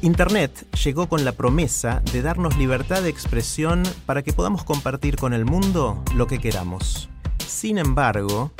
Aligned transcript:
Internet 0.00 0.64
llegó 0.84 1.08
con 1.08 1.24
la 1.24 1.32
promesa 1.32 2.02
de 2.12 2.22
darnos 2.22 2.56
libertad 2.56 3.02
de 3.02 3.08
expresión 3.08 3.82
para 4.06 4.22
que 4.22 4.32
podamos 4.32 4.62
compartir 4.62 5.16
con 5.16 5.32
el 5.32 5.44
mundo 5.44 6.04
lo 6.14 6.28
que 6.28 6.38
queramos. 6.38 7.08
Sin 7.44 7.78
embargo, 7.78 8.52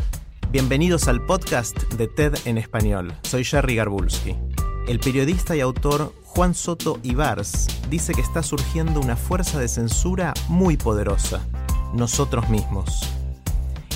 bienvenidos 0.50 1.06
al 1.06 1.24
podcast 1.24 1.76
de 1.94 2.08
TED 2.08 2.34
en 2.44 2.58
español. 2.58 3.14
Soy 3.22 3.44
Jerry 3.44 3.76
Garbulski. 3.76 4.34
El 4.88 4.98
periodista 4.98 5.54
y 5.54 5.60
autor 5.60 6.12
Juan 6.24 6.56
Soto 6.56 6.98
Ibars 7.04 7.68
dice 7.88 8.14
que 8.14 8.20
está 8.20 8.42
surgiendo 8.42 8.98
una 8.98 9.14
fuerza 9.14 9.60
de 9.60 9.68
censura 9.68 10.34
muy 10.48 10.76
poderosa, 10.76 11.46
nosotros 11.94 12.48
mismos. 12.48 13.08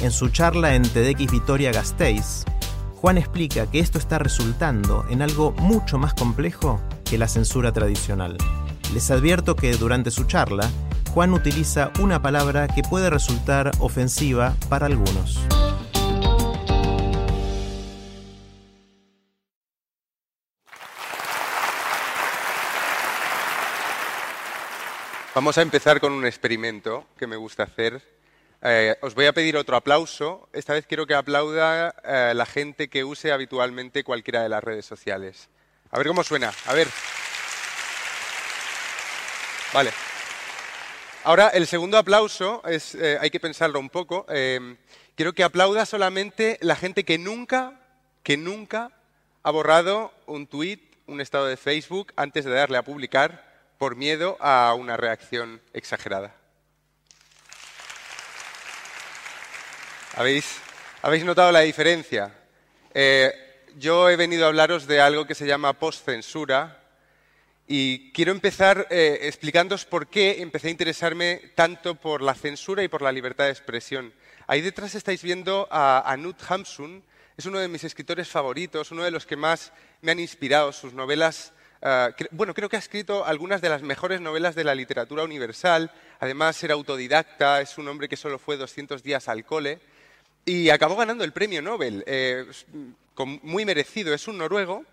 En 0.00 0.12
su 0.12 0.28
charla 0.28 0.76
en 0.76 0.82
TEDx 0.84 1.32
Vitoria 1.32 1.72
Gasteiz, 1.72 2.44
Juan 3.00 3.18
explica 3.18 3.68
que 3.68 3.80
esto 3.80 3.98
está 3.98 4.20
resultando 4.20 5.04
en 5.10 5.22
algo 5.22 5.50
mucho 5.58 5.98
más 5.98 6.14
complejo 6.14 6.80
que 7.12 7.18
la 7.18 7.28
censura 7.28 7.74
tradicional. 7.74 8.38
Les 8.94 9.10
advierto 9.10 9.54
que 9.54 9.74
durante 9.74 10.10
su 10.10 10.24
charla, 10.24 10.70
Juan 11.12 11.34
utiliza 11.34 11.92
una 12.00 12.22
palabra 12.22 12.68
que 12.68 12.82
puede 12.82 13.10
resultar 13.10 13.70
ofensiva 13.80 14.56
para 14.70 14.86
algunos. 14.86 15.38
Vamos 25.34 25.58
a 25.58 25.60
empezar 25.60 26.00
con 26.00 26.14
un 26.14 26.24
experimento 26.24 27.04
que 27.18 27.26
me 27.26 27.36
gusta 27.36 27.64
hacer. 27.64 28.00
Eh, 28.62 28.96
os 29.02 29.14
voy 29.14 29.26
a 29.26 29.34
pedir 29.34 29.58
otro 29.58 29.76
aplauso. 29.76 30.48
Esta 30.54 30.72
vez 30.72 30.86
quiero 30.86 31.06
que 31.06 31.14
aplauda 31.14 31.94
eh, 32.04 32.32
la 32.34 32.46
gente 32.46 32.88
que 32.88 33.04
use 33.04 33.32
habitualmente 33.32 34.02
cualquiera 34.02 34.42
de 34.42 34.48
las 34.48 34.64
redes 34.64 34.86
sociales. 34.86 35.50
A 35.92 35.98
ver 35.98 36.06
cómo 36.06 36.24
suena. 36.24 36.50
A 36.64 36.72
ver. 36.72 36.88
Vale. 39.74 39.92
Ahora, 41.24 41.48
el 41.48 41.66
segundo 41.66 41.98
aplauso 41.98 42.62
es, 42.66 42.94
eh, 42.94 43.18
hay 43.20 43.30
que 43.30 43.38
pensarlo 43.38 43.78
un 43.78 43.90
poco. 43.90 44.24
Eh, 44.30 44.76
quiero 45.14 45.34
que 45.34 45.44
aplauda 45.44 45.84
solamente 45.84 46.56
la 46.62 46.76
gente 46.76 47.04
que 47.04 47.18
nunca, 47.18 47.78
que 48.22 48.38
nunca 48.38 48.90
ha 49.42 49.50
borrado 49.50 50.14
un 50.24 50.46
tweet, 50.46 50.80
un 51.06 51.20
estado 51.20 51.46
de 51.46 51.58
Facebook 51.58 52.14
antes 52.16 52.46
de 52.46 52.52
darle 52.52 52.78
a 52.78 52.84
publicar 52.84 53.44
por 53.76 53.94
miedo 53.94 54.38
a 54.40 54.72
una 54.72 54.96
reacción 54.96 55.60
exagerada. 55.74 56.34
¿Habéis, 60.16 60.56
¿habéis 61.02 61.24
notado 61.24 61.52
la 61.52 61.60
diferencia? 61.60 62.32
Eh, 62.94 63.51
yo 63.78 64.10
he 64.10 64.16
venido 64.16 64.44
a 64.44 64.48
hablaros 64.48 64.86
de 64.86 65.00
algo 65.00 65.26
que 65.26 65.34
se 65.34 65.46
llama 65.46 65.72
postcensura 65.72 66.80
y 67.66 68.12
quiero 68.12 68.32
empezar 68.32 68.86
eh, 68.90 69.20
explicándoos 69.22 69.84
por 69.84 70.08
qué 70.08 70.42
empecé 70.42 70.68
a 70.68 70.72
interesarme 70.72 71.52
tanto 71.54 71.94
por 71.94 72.22
la 72.22 72.34
censura 72.34 72.82
y 72.82 72.88
por 72.88 73.02
la 73.02 73.12
libertad 73.12 73.44
de 73.44 73.50
expresión. 73.50 74.12
Ahí 74.46 74.60
detrás 74.60 74.94
estáis 74.94 75.22
viendo 75.22 75.68
a, 75.70 76.10
a 76.10 76.16
Knut 76.16 76.42
Hamsun, 76.48 77.02
es 77.36 77.46
uno 77.46 77.58
de 77.58 77.68
mis 77.68 77.84
escritores 77.84 78.28
favoritos, 78.28 78.90
uno 78.90 79.04
de 79.04 79.10
los 79.10 79.26
que 79.26 79.36
más 79.36 79.72
me 80.00 80.12
han 80.12 80.20
inspirado. 80.20 80.72
Sus 80.72 80.92
novelas, 80.92 81.52
cre 81.80 82.28
bueno, 82.32 82.52
creo 82.52 82.68
que 82.68 82.76
ha 82.76 82.80
escrito 82.80 83.24
algunas 83.24 83.60
de 83.60 83.68
las 83.68 83.82
mejores 83.82 84.20
novelas 84.20 84.54
de 84.54 84.64
la 84.64 84.74
literatura 84.74 85.24
universal. 85.24 85.90
Además, 86.20 86.62
era 86.62 86.74
autodidacta, 86.74 87.60
es 87.60 87.78
un 87.78 87.88
hombre 87.88 88.08
que 88.08 88.16
solo 88.16 88.38
fue 88.38 88.56
200 88.56 89.02
días 89.02 89.28
al 89.28 89.44
cole 89.44 89.80
y 90.44 90.70
acabó 90.70 90.96
ganando 90.96 91.24
el 91.24 91.32
premio 91.32 91.62
Nobel, 91.62 92.02
eh, 92.06 92.46
muy 93.42 93.64
merecido. 93.64 94.14
Es 94.14 94.28
un 94.28 94.38
noruego, 94.38 94.84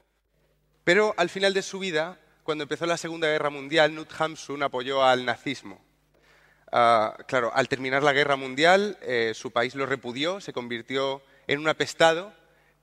pero 0.83 1.13
al 1.17 1.29
final 1.29 1.53
de 1.53 1.61
su 1.61 1.79
vida, 1.79 2.19
cuando 2.43 2.63
empezó 2.63 2.85
la 2.85 2.97
Segunda 2.97 3.27
Guerra 3.27 3.49
Mundial, 3.49 3.91
Knut 3.91 4.11
Hamsun 4.19 4.63
apoyó 4.63 5.03
al 5.03 5.25
nazismo. 5.25 5.81
Uh, 6.71 7.17
claro, 7.27 7.51
al 7.55 7.67
terminar 7.67 8.03
la 8.03 8.13
Guerra 8.13 8.35
Mundial, 8.35 8.97
eh, 9.01 9.33
su 9.33 9.51
país 9.51 9.73
lo 9.73 9.87
repudió, 9.87 10.39
se 10.39 10.53
convirtió 10.53 11.23
en 11.47 11.59
un 11.59 11.67
apestado, 11.67 12.31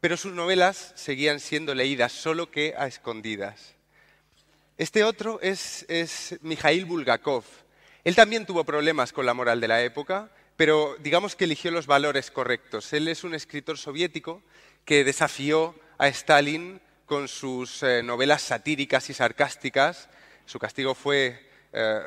pero 0.01 0.17
sus 0.17 0.33
novelas 0.33 0.93
seguían 0.97 1.39
siendo 1.39 1.75
leídas, 1.75 2.13
solo 2.13 2.51
que 2.51 2.75
a 2.77 2.87
escondidas. 2.87 3.75
Este 4.77 5.05
otro 5.05 5.39
es, 5.41 5.87
es 5.89 6.37
Mikhail 6.43 6.85
Bulgakov. 6.85 7.45
Él 8.05 8.15
también 8.15 8.45
tuvo 8.45 8.65
problemas 8.65 9.13
con 9.13 9.25
la 9.25 9.35
moral 9.35 9.61
de 9.61 9.69
la 9.69 9.83
época, 9.83 10.31
pero 10.57 10.97
digamos 10.99 11.37
que 11.37 11.45
eligió 11.45 11.71
los 11.71 11.87
valores 11.87 12.31
correctos. 12.31 12.93
Él 12.93 13.09
es 13.09 13.25
un 13.25 13.35
escritor 13.35 13.79
soviético 13.79 14.43
que 14.87 15.05
desafió 15.05 15.75
a 15.99 16.07
Stalin 16.09 16.81
con 17.07 17.27
sus 17.29 17.83
eh, 17.83 18.03
novelas 18.05 18.41
satíricas 18.41 19.11
y 19.11 19.15
sarcásticas. 19.15 20.09
Su 20.47 20.61
castigo 20.61 20.95
fue 20.95 21.45
eh, 21.73 22.01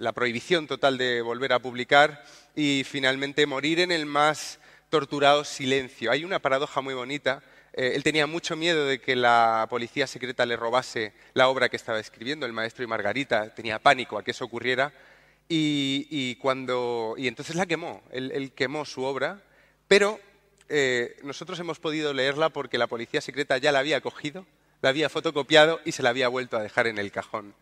la 0.00 0.12
prohibición 0.12 0.66
total 0.66 0.96
de 0.96 1.20
volver 1.20 1.52
a 1.52 1.58
publicar 1.58 2.24
y 2.56 2.84
finalmente 2.84 3.46
morir 3.46 3.80
en 3.80 3.92
el 3.92 4.06
más 4.06 4.58
torturado 4.88 5.44
silencio. 5.44 6.10
Hay 6.10 6.24
una 6.24 6.38
paradoja 6.38 6.80
muy 6.80 6.94
bonita. 6.94 7.42
Eh, 7.74 7.92
él 7.94 8.02
tenía 8.02 8.26
mucho 8.26 8.56
miedo 8.56 8.86
de 8.86 8.98
que 8.98 9.14
la 9.14 9.66
policía 9.68 10.06
secreta 10.06 10.46
le 10.46 10.56
robase 10.56 11.12
la 11.34 11.48
obra 11.48 11.68
que 11.68 11.76
estaba 11.76 12.00
escribiendo, 12.00 12.46
El 12.46 12.54
Maestro 12.54 12.82
y 12.82 12.86
Margarita. 12.86 13.54
Tenía 13.54 13.78
pánico 13.78 14.16
a 14.16 14.24
que 14.24 14.30
eso 14.30 14.46
ocurriera 14.46 14.90
y, 15.50 16.36
cuando, 16.36 17.14
y 17.18 17.28
entonces 17.28 17.56
la 17.56 17.66
quemó, 17.66 18.02
él, 18.10 18.32
él 18.34 18.52
quemó 18.52 18.86
su 18.86 19.02
obra, 19.04 19.42
pero 19.86 20.18
eh, 20.74 21.16
nosotros 21.22 21.60
hemos 21.60 21.78
podido 21.78 22.14
leerla 22.14 22.48
porque 22.48 22.78
la 22.78 22.86
policía 22.86 23.20
secreta 23.20 23.58
ya 23.58 23.72
la 23.72 23.80
había 23.80 24.00
cogido, 24.00 24.46
la 24.80 24.88
había 24.88 25.10
fotocopiado 25.10 25.80
y 25.84 25.92
se 25.92 26.02
la 26.02 26.08
había 26.08 26.28
vuelto 26.28 26.56
a 26.56 26.62
dejar 26.62 26.86
en 26.86 26.96
el 26.96 27.12
cajón. 27.12 27.54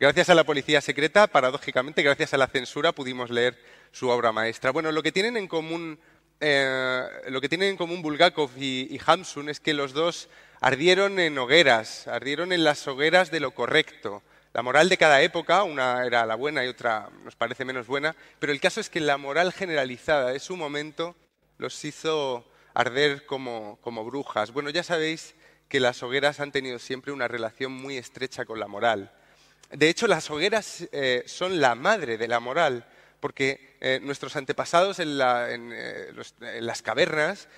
Gracias 0.00 0.30
a 0.30 0.34
la 0.34 0.44
policía 0.44 0.80
secreta, 0.80 1.26
paradójicamente, 1.26 2.02
gracias 2.02 2.32
a 2.32 2.38
la 2.38 2.46
censura, 2.46 2.92
pudimos 2.92 3.28
leer 3.28 3.58
su 3.92 4.08
obra 4.08 4.32
maestra. 4.32 4.70
Bueno, 4.70 4.90
lo 4.90 5.02
que 5.02 5.12
tienen 5.12 5.36
en 5.36 5.48
común, 5.48 5.98
eh, 6.40 7.02
lo 7.28 7.42
que 7.42 7.50
tienen 7.50 7.68
en 7.68 7.76
común 7.76 8.00
Bulgakov 8.00 8.50
y, 8.56 8.88
y 8.90 8.98
Hamsun 9.04 9.50
es 9.50 9.60
que 9.60 9.74
los 9.74 9.92
dos 9.92 10.30
ardieron 10.62 11.18
en 11.18 11.36
hogueras, 11.36 12.08
ardieron 12.08 12.54
en 12.54 12.64
las 12.64 12.88
hogueras 12.88 13.30
de 13.30 13.40
lo 13.40 13.50
correcto, 13.50 14.22
la 14.54 14.62
moral 14.62 14.88
de 14.88 14.96
cada 14.96 15.20
época, 15.20 15.62
una 15.64 16.06
era 16.06 16.24
la 16.24 16.36
buena 16.36 16.64
y 16.64 16.68
otra 16.68 17.10
nos 17.22 17.36
parece 17.36 17.66
menos 17.66 17.86
buena, 17.86 18.16
pero 18.38 18.50
el 18.50 18.60
caso 18.60 18.80
es 18.80 18.88
que 18.88 19.00
la 19.00 19.18
moral 19.18 19.52
generalizada 19.52 20.32
de 20.32 20.38
su 20.38 20.56
momento 20.56 21.14
los 21.58 21.84
hizo 21.84 22.44
arder 22.74 23.26
como, 23.26 23.78
como 23.80 24.04
brujas. 24.04 24.52
Bueno, 24.52 24.70
ya 24.70 24.82
sabéis 24.82 25.34
que 25.68 25.80
las 25.80 26.02
hogueras 26.02 26.40
han 26.40 26.52
tenido 26.52 26.78
siempre 26.78 27.12
una 27.12 27.28
relación 27.28 27.72
muy 27.72 27.96
estrecha 27.96 28.44
con 28.44 28.60
la 28.60 28.68
moral. 28.68 29.12
De 29.70 29.88
hecho, 29.88 30.06
las 30.06 30.30
hogueras 30.30 30.88
eh, 30.92 31.24
son 31.26 31.60
la 31.60 31.74
madre 31.74 32.18
de 32.18 32.28
la 32.28 32.38
moral, 32.38 32.86
porque 33.20 33.76
eh, 33.80 33.98
nuestros 34.02 34.36
antepasados 34.36 35.00
en, 35.00 35.18
eh, 35.20 36.12
las 36.60 36.82
cavernas 36.82 37.48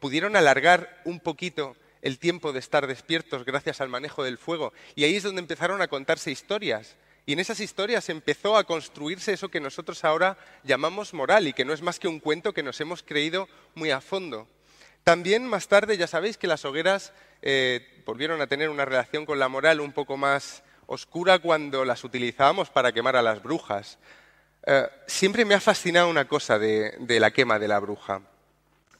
pudieron 0.00 0.34
alargar 0.34 1.00
un 1.04 1.20
poquito 1.20 1.76
el 2.00 2.18
tiempo 2.18 2.52
de 2.52 2.58
estar 2.58 2.88
despiertos 2.88 3.44
gracias 3.44 3.80
al 3.80 3.88
manejo 3.88 4.24
del 4.24 4.36
fuego. 4.38 4.72
Y 4.96 5.04
ahí 5.04 5.14
es 5.14 5.22
donde 5.22 5.40
empezaron 5.40 5.80
a 5.80 5.88
contarse 5.88 6.32
historias. 6.32 6.96
Y 7.24 7.34
en 7.34 7.38
esas 7.38 7.60
historias 7.60 8.08
empezó 8.08 8.56
a 8.56 8.64
construirse 8.64 9.32
eso 9.32 9.48
que 9.48 9.60
nosotros 9.60 10.04
ahora 10.04 10.36
llamamos 10.64 11.14
moral 11.14 11.46
y 11.46 11.52
que 11.52 11.64
no 11.64 11.72
es 11.72 11.82
más 11.82 12.00
que 12.00 12.08
un 12.08 12.18
cuento 12.18 12.52
que 12.52 12.64
nos 12.64 12.80
hemos 12.80 13.02
creído 13.02 13.48
muy 13.74 13.90
a 13.90 14.00
fondo. 14.00 14.48
También 15.04 15.46
más 15.46 15.68
tarde 15.68 15.96
ya 15.96 16.06
sabéis 16.06 16.36
que 16.36 16.48
las 16.48 16.64
hogueras 16.64 17.12
eh, 17.40 18.02
volvieron 18.04 18.40
a 18.40 18.48
tener 18.48 18.68
una 18.68 18.84
relación 18.84 19.24
con 19.24 19.38
la 19.38 19.48
moral 19.48 19.80
un 19.80 19.92
poco 19.92 20.16
más 20.16 20.62
oscura 20.86 21.38
cuando 21.38 21.84
las 21.84 22.02
utilizábamos 22.02 22.70
para 22.70 22.92
quemar 22.92 23.16
a 23.16 23.22
las 23.22 23.42
brujas. 23.42 23.98
Eh, 24.66 24.88
siempre 25.06 25.44
me 25.44 25.54
ha 25.54 25.60
fascinado 25.60 26.08
una 26.08 26.26
cosa 26.26 26.58
de, 26.58 26.96
de 26.98 27.20
la 27.20 27.30
quema 27.30 27.58
de 27.58 27.68
la 27.68 27.78
bruja. 27.78 28.20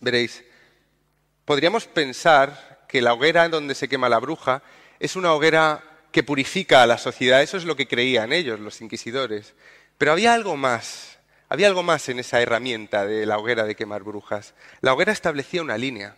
Veréis, 0.00 0.44
podríamos 1.44 1.86
pensar 1.86 2.84
que 2.88 3.02
la 3.02 3.14
hoguera 3.14 3.48
donde 3.48 3.74
se 3.74 3.88
quema 3.88 4.08
la 4.08 4.18
bruja 4.18 4.62
es 5.00 5.16
una 5.16 5.32
hoguera 5.32 5.82
que 6.12 6.22
purifica 6.22 6.82
a 6.82 6.86
la 6.86 6.98
sociedad. 6.98 7.42
Eso 7.42 7.56
es 7.56 7.64
lo 7.64 7.74
que 7.74 7.88
creían 7.88 8.32
ellos, 8.32 8.60
los 8.60 8.80
inquisidores. 8.80 9.54
Pero 9.98 10.12
había 10.12 10.34
algo 10.34 10.56
más. 10.56 11.18
Había 11.48 11.66
algo 11.66 11.82
más 11.82 12.08
en 12.08 12.18
esa 12.18 12.40
herramienta 12.40 13.06
de 13.06 13.26
la 13.26 13.38
hoguera 13.38 13.64
de 13.64 13.74
quemar 13.74 14.04
brujas. 14.04 14.54
La 14.80 14.92
hoguera 14.92 15.12
establecía 15.12 15.62
una 15.62 15.76
línea. 15.76 16.14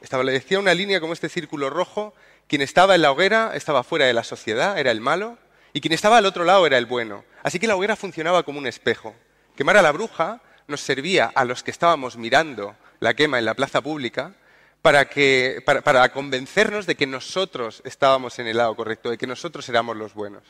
Establecía 0.00 0.58
una 0.58 0.74
línea 0.74 1.00
como 1.00 1.12
este 1.12 1.28
círculo 1.28 1.70
rojo. 1.70 2.14
Quien 2.46 2.62
estaba 2.62 2.94
en 2.94 3.02
la 3.02 3.12
hoguera 3.12 3.52
estaba 3.54 3.82
fuera 3.84 4.06
de 4.06 4.12
la 4.12 4.24
sociedad, 4.24 4.78
era 4.78 4.90
el 4.90 5.00
malo, 5.00 5.38
y 5.72 5.80
quien 5.80 5.92
estaba 5.92 6.18
al 6.18 6.26
otro 6.26 6.44
lado 6.44 6.66
era 6.66 6.78
el 6.78 6.86
bueno. 6.86 7.24
Así 7.42 7.60
que 7.60 7.68
la 7.68 7.76
hoguera 7.76 7.94
funcionaba 7.94 8.42
como 8.42 8.58
un 8.58 8.66
espejo. 8.66 9.14
Quemar 9.56 9.76
a 9.76 9.82
la 9.82 9.92
bruja 9.92 10.40
nos 10.66 10.80
servía 10.80 11.30
a 11.34 11.44
los 11.44 11.62
que 11.62 11.70
estábamos 11.70 12.16
mirando 12.16 12.74
la 12.98 13.14
quema 13.14 13.38
en 13.38 13.44
la 13.44 13.54
plaza 13.54 13.80
pública 13.80 14.34
para, 14.82 15.08
que, 15.08 15.62
para, 15.64 16.12
convencernos 16.12 16.86
de 16.86 16.94
que 16.94 17.06
nosotros 17.06 17.82
estábamos 17.84 18.38
en 18.38 18.46
el 18.46 18.56
lado 18.56 18.74
correcto, 18.74 19.10
de 19.10 19.18
que 19.18 19.26
nosotros 19.26 19.68
éramos 19.68 19.96
los 19.96 20.14
buenos. 20.14 20.42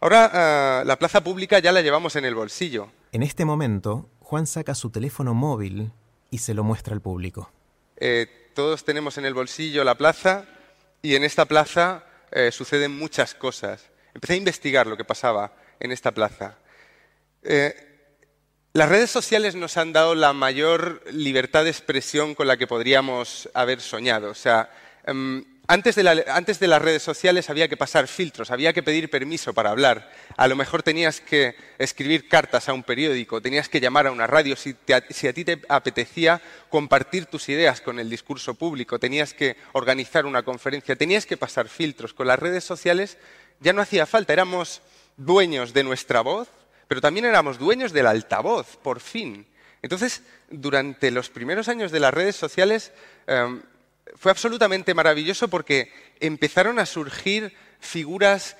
Ahora 0.00 0.30
ah, 0.32 0.84
la 0.84 0.96
plaza 0.96 1.22
pública 1.22 1.58
ya 1.58 1.72
la 1.72 1.82
llevamos 1.82 2.14
en 2.16 2.24
el 2.24 2.34
bolsillo. 2.34 2.90
En 3.10 3.22
este 3.22 3.44
momento, 3.44 4.08
Juan 4.20 4.46
saca 4.46 4.74
su 4.74 4.90
teléfono 4.90 5.34
móvil 5.34 5.90
y 6.30 6.38
se 6.38 6.54
lo 6.54 6.62
muestra 6.62 6.94
al 6.94 7.00
público. 7.00 7.50
Eh, 7.96 8.50
todos 8.54 8.84
tenemos 8.84 9.18
en 9.18 9.24
el 9.24 9.34
bolsillo 9.34 9.82
la 9.82 9.96
plaza 9.96 10.44
y 11.02 11.16
en 11.16 11.24
esta 11.24 11.46
plaza 11.46 12.04
eh, 12.30 12.52
suceden 12.52 12.96
muchas 12.96 13.34
cosas. 13.34 13.90
Empecé 14.14 14.34
a 14.34 14.36
investigar 14.36 14.86
lo 14.86 14.96
que 14.96 15.04
pasaba 15.04 15.52
en 15.80 15.92
esta 15.92 16.12
plaza. 16.12 16.58
Eh, 17.42 17.87
las 18.74 18.88
redes 18.88 19.10
sociales 19.10 19.54
nos 19.54 19.76
han 19.76 19.92
dado 19.92 20.14
la 20.14 20.32
mayor 20.32 21.02
libertad 21.10 21.64
de 21.64 21.70
expresión 21.70 22.34
con 22.34 22.46
la 22.46 22.56
que 22.56 22.66
podríamos 22.66 23.48
haber 23.54 23.80
soñado. 23.80 24.30
O 24.30 24.34
sea, 24.34 24.70
em, 25.06 25.44
antes, 25.70 25.96
de 25.96 26.66
las 26.66 26.82
redes 26.82 27.02
sociales 27.02 27.50
había 27.50 27.68
que 27.68 27.76
pasar 27.76 28.08
filtros, 28.08 28.50
había 28.50 28.72
que 28.72 28.82
pedir 28.82 29.10
permiso 29.10 29.52
para 29.52 29.70
hablar. 29.70 30.10
A 30.36 30.48
lo 30.48 30.56
mejor 30.56 30.82
tenías 30.82 31.20
que 31.20 31.56
escribir 31.78 32.28
cartas 32.28 32.68
a 32.68 32.72
un 32.72 32.82
periódico, 32.82 33.42
tenías 33.42 33.68
que 33.68 33.80
llamar 33.80 34.06
a 34.06 34.12
una 34.12 34.26
radio 34.26 34.56
si, 34.56 34.74
si 35.10 35.28
a 35.28 35.32
ti 35.32 35.44
te 35.44 35.60
apetecía 35.68 36.40
compartir 36.70 37.26
tus 37.26 37.48
ideas 37.48 37.80
con 37.80 37.98
el 37.98 38.08
discurso 38.08 38.54
público, 38.54 38.98
tenías 38.98 39.34
que 39.34 39.56
organizar 39.72 40.24
una 40.24 40.42
conferencia, 40.42 40.96
tenías 40.96 41.26
que 41.26 41.36
pasar 41.36 41.68
filtros. 41.68 42.14
Con 42.14 42.26
las 42.26 42.38
redes 42.38 42.64
sociales 42.64 43.18
ya 43.60 43.72
no 43.72 43.82
hacía 43.82 44.06
falta, 44.06 44.32
éramos 44.32 44.82
dueños 45.16 45.74
de 45.74 45.84
nuestra 45.84 46.20
voz 46.22 46.48
pero 46.88 47.00
también 47.00 47.26
éramos 47.26 47.58
dueños 47.58 47.92
del 47.92 48.06
altavoz, 48.06 48.76
por 48.78 49.00
fin. 49.00 49.46
Entonces, 49.82 50.22
durante 50.50 51.10
los 51.10 51.28
primeros 51.28 51.68
años 51.68 51.92
de 51.92 52.00
las 52.00 52.12
redes 52.12 52.34
sociales 52.34 52.92
em, 53.26 53.62
fue 54.16 54.32
absolutamente 54.32 54.94
maravilloso 54.94 55.48
porque 55.48 55.92
empezaron 56.18 56.78
a 56.78 56.86
surgir 56.86 57.54
figuras 57.80 58.56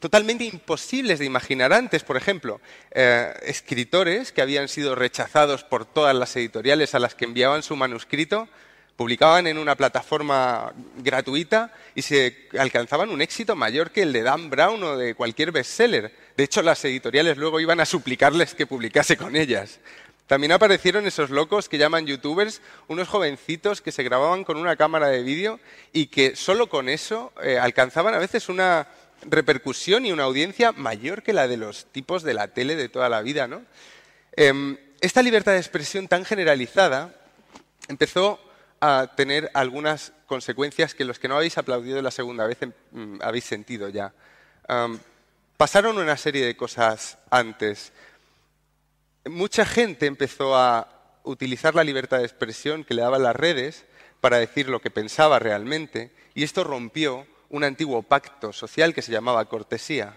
totalmente 0.00 0.44
imposibles 0.44 1.18
de 1.18 1.26
imaginar 1.26 1.72
antes. 1.72 2.04
Por 2.04 2.16
ejemplo, 2.16 2.60
eh, 2.92 3.34
escritores 3.42 4.32
que 4.32 4.40
habían 4.40 4.68
sido 4.68 4.94
rechazados 4.94 5.64
por 5.64 5.84
todas 5.84 6.16
las 6.16 6.34
editoriales 6.36 6.94
a 6.94 6.98
las 6.98 7.14
que 7.14 7.26
enviaban 7.26 7.62
su 7.62 7.76
manuscrito 7.76 8.48
publicaban 8.96 9.46
en 9.46 9.58
una 9.58 9.76
plataforma 9.76 10.72
gratuita 10.98 11.72
y 11.94 12.02
se 12.02 12.48
alcanzaban 12.58 13.10
un 13.10 13.20
éxito 13.20 13.54
mayor 13.54 13.90
que 13.90 14.02
el 14.02 14.12
de 14.12 14.22
Dan 14.22 14.48
Brown 14.48 14.82
o 14.82 14.96
de 14.96 15.14
cualquier 15.14 15.52
bestseller. 15.52 16.12
De 16.36 16.44
hecho, 16.44 16.62
las 16.62 16.84
editoriales 16.84 17.36
luego 17.36 17.60
iban 17.60 17.80
a 17.80 17.86
suplicarles 17.86 18.54
que 18.54 18.66
publicase 18.66 19.16
con 19.16 19.36
ellas. 19.36 19.80
También 20.26 20.52
aparecieron 20.52 21.06
esos 21.06 21.30
locos 21.30 21.68
que 21.68 21.78
llaman 21.78 22.06
youtubers, 22.06 22.60
unos 22.88 23.06
jovencitos 23.06 23.80
que 23.80 23.92
se 23.92 24.02
grababan 24.02 24.42
con 24.42 24.56
una 24.56 24.74
cámara 24.74 25.08
de 25.08 25.22
vídeo 25.22 25.60
y 25.92 26.06
que 26.06 26.34
solo 26.34 26.68
con 26.68 26.88
eso 26.88 27.32
eh, 27.42 27.58
alcanzaban 27.58 28.14
a 28.14 28.18
veces 28.18 28.48
una 28.48 28.88
repercusión 29.22 30.04
y 30.04 30.12
una 30.12 30.24
audiencia 30.24 30.72
mayor 30.72 31.22
que 31.22 31.32
la 31.32 31.46
de 31.46 31.56
los 31.56 31.86
tipos 31.86 32.22
de 32.22 32.34
la 32.34 32.48
tele 32.48 32.74
de 32.74 32.88
toda 32.88 33.08
la 33.08 33.22
vida. 33.22 33.46
¿no? 33.46 33.62
Em, 34.32 34.76
esta 35.00 35.22
libertad 35.22 35.52
de 35.52 35.58
expresión 35.58 36.08
tan 36.08 36.24
generalizada 36.24 37.14
empezó 37.88 38.40
a 38.80 39.12
tener 39.16 39.50
algunas 39.54 40.12
consecuencias 40.26 40.94
que 40.94 41.04
los 41.04 41.18
que 41.18 41.28
no 41.28 41.36
habéis 41.36 41.58
aplaudido 41.58 42.00
la 42.02 42.10
segunda 42.10 42.46
vez 42.46 42.58
mm, 42.92 43.18
habéis 43.22 43.44
sentido 43.44 43.88
ya. 43.88 44.12
pasaron 45.56 45.98
una 45.98 46.16
serie 46.16 46.44
de 46.44 46.56
cosas 46.56 47.18
antes. 47.30 47.92
Mucha 49.24 49.64
gente 49.64 50.06
empezó 50.06 50.56
a 50.56 50.88
utilizar 51.24 51.74
la 51.74 51.84
libertad 51.84 52.18
de 52.18 52.24
expresión 52.24 52.84
que 52.84 52.94
le 52.94 53.02
daban 53.02 53.22
las 53.22 53.34
redes 53.34 53.84
para 54.20 54.38
decir 54.38 54.68
lo 54.68 54.80
que 54.80 54.90
pensaba 54.90 55.38
realmente 55.38 56.12
y 56.34 56.44
esto 56.44 56.64
rompió 56.64 57.26
un 57.48 57.64
antiguo 57.64 58.02
pacto 58.02 58.52
social 58.52 58.94
que 58.94 59.02
se 59.02 59.12
llamaba 59.12 59.44
cortesía 59.46 60.16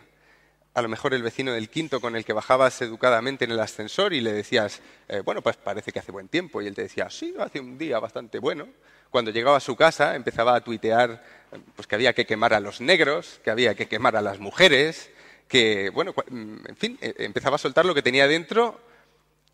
a 0.73 0.81
lo 0.81 0.89
mejor 0.89 1.13
el 1.13 1.23
vecino 1.23 1.51
del 1.51 1.69
quinto 1.69 1.99
con 1.99 2.15
el 2.15 2.23
que 2.23 2.33
bajabas 2.33 2.81
educadamente 2.81 3.45
en 3.45 3.51
el 3.51 3.59
ascensor 3.59 4.13
y 4.13 4.21
le 4.21 4.31
decías, 4.31 4.81
eh, 5.07 5.21
bueno, 5.25 5.41
pues 5.41 5.57
parece 5.57 5.91
que 5.91 5.99
hace 5.99 6.11
buen 6.11 6.27
tiempo. 6.27 6.61
Y 6.61 6.67
él 6.67 6.75
te 6.75 6.83
decía, 6.83 7.09
sí, 7.09 7.33
hace 7.39 7.59
un 7.59 7.77
día 7.77 7.99
bastante 7.99 8.39
bueno. 8.39 8.67
Cuando 9.09 9.31
llegaba 9.31 9.57
a 9.57 9.61
su 9.61 9.75
casa 9.75 10.15
empezaba 10.15 10.55
a 10.55 10.61
tuitear 10.61 11.23
pues, 11.75 11.87
que 11.87 11.95
había 11.95 12.13
que 12.13 12.25
quemar 12.25 12.53
a 12.53 12.59
los 12.59 12.79
negros, 12.81 13.39
que 13.43 13.49
había 13.49 13.73
que 13.75 13.87
quemar 13.87 14.15
a 14.15 14.21
las 14.21 14.39
mujeres, 14.39 15.09
que, 15.47 15.89
bueno, 15.89 16.13
mm, 16.29 16.57
en 16.67 16.75
fin, 16.77 16.97
e, 17.01 17.15
empezaba 17.19 17.55
a 17.55 17.59
soltar 17.59 17.85
lo 17.85 17.95
que 17.95 18.03
tenía 18.03 18.27
dentro 18.27 18.79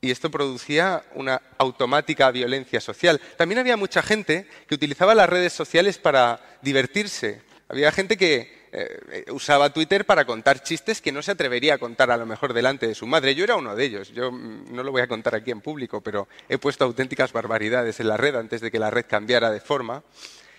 y 0.01 0.11
esto 0.11 0.29
producía 0.29 1.03
una 1.15 1.41
automática 1.57 2.29
violencia 2.29 2.81
social. 2.81 3.21
También 3.37 3.59
había 3.59 3.77
mucha 3.77 4.03
gente 4.03 4.47
que 4.67 4.75
utilizaba 4.75 5.15
las 5.15 5.29
redes 5.29 5.53
sociales 5.53 5.97
para 5.97 6.41
divertirse. 6.61 7.41
Había 7.69 7.91
gente 7.91 8.17
que 8.17 8.54
eh, 8.77 9.25
usaba 9.31 9.69
Twitter 9.69 10.05
para 10.05 10.25
contar 10.25 10.61
chistes 10.61 10.99
que 10.99 11.13
no 11.13 11.21
se 11.21 11.31
atrevería 11.31 11.75
a 11.75 11.77
contar 11.77 12.11
a 12.11 12.17
lo 12.17 12.25
mejor 12.25 12.53
delante 12.53 12.87
de 12.87 12.93
su 12.93 13.07
madre. 13.07 13.33
Yo 13.33 13.45
era 13.45 13.55
uno 13.55 13.73
de 13.73 13.85
ellos. 13.85 14.11
Yo 14.11 14.33
mm, 14.33 14.73
no 14.75 14.83
lo 14.83 14.91
voy 14.91 15.01
a 15.01 15.07
contar 15.07 15.33
aquí 15.33 15.51
en 15.51 15.61
público, 15.61 16.01
pero 16.01 16.27
he 16.49 16.57
puesto 16.57 16.83
auténticas 16.83 17.31
barbaridades 17.31 18.01
en 18.01 18.09
la 18.09 18.17
red 18.17 18.35
antes 18.35 18.59
de 18.59 18.71
que 18.71 18.79
la 18.79 18.89
red 18.89 19.05
cambiara 19.07 19.49
de 19.49 19.61
forma. 19.61 20.03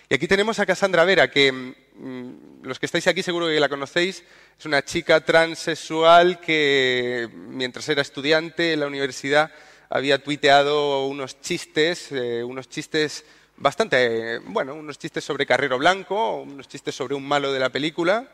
Y 0.09 0.15
aquí 0.15 0.27
tenemos 0.27 0.57
a 0.57 0.65
Cassandra 0.65 1.03
Vera, 1.03 1.29
que 1.29 1.51
mm, 1.51 2.63
los 2.63 2.79
que 2.79 2.87
estáis 2.87 3.05
aquí 3.05 3.21
seguro 3.21 3.47
que 3.47 3.59
la 3.59 3.69
conocéis. 3.69 4.23
Es 4.57 4.65
una 4.65 4.83
chica 4.83 5.23
transexual 5.23 6.39
que 6.39 7.29
mientras 7.33 7.87
era 7.89 8.01
estudiante 8.01 8.73
en 8.73 8.79
la 8.79 8.87
universidad 8.87 9.51
había 9.89 10.23
tuiteado 10.23 11.05
unos 11.05 11.39
chistes, 11.41 12.11
eh, 12.11 12.43
unos 12.43 12.67
chistes 12.67 13.25
bastante, 13.57 14.39
bueno, 14.39 14.75
unos 14.75 14.97
chistes 14.97 15.23
sobre 15.23 15.45
Carrero 15.45 15.77
Blanco, 15.77 16.41
unos 16.41 16.67
chistes 16.67 16.95
sobre 16.95 17.15
un 17.15 17.27
malo 17.27 17.51
de 17.51 17.59
la 17.59 17.69
película. 17.69 18.31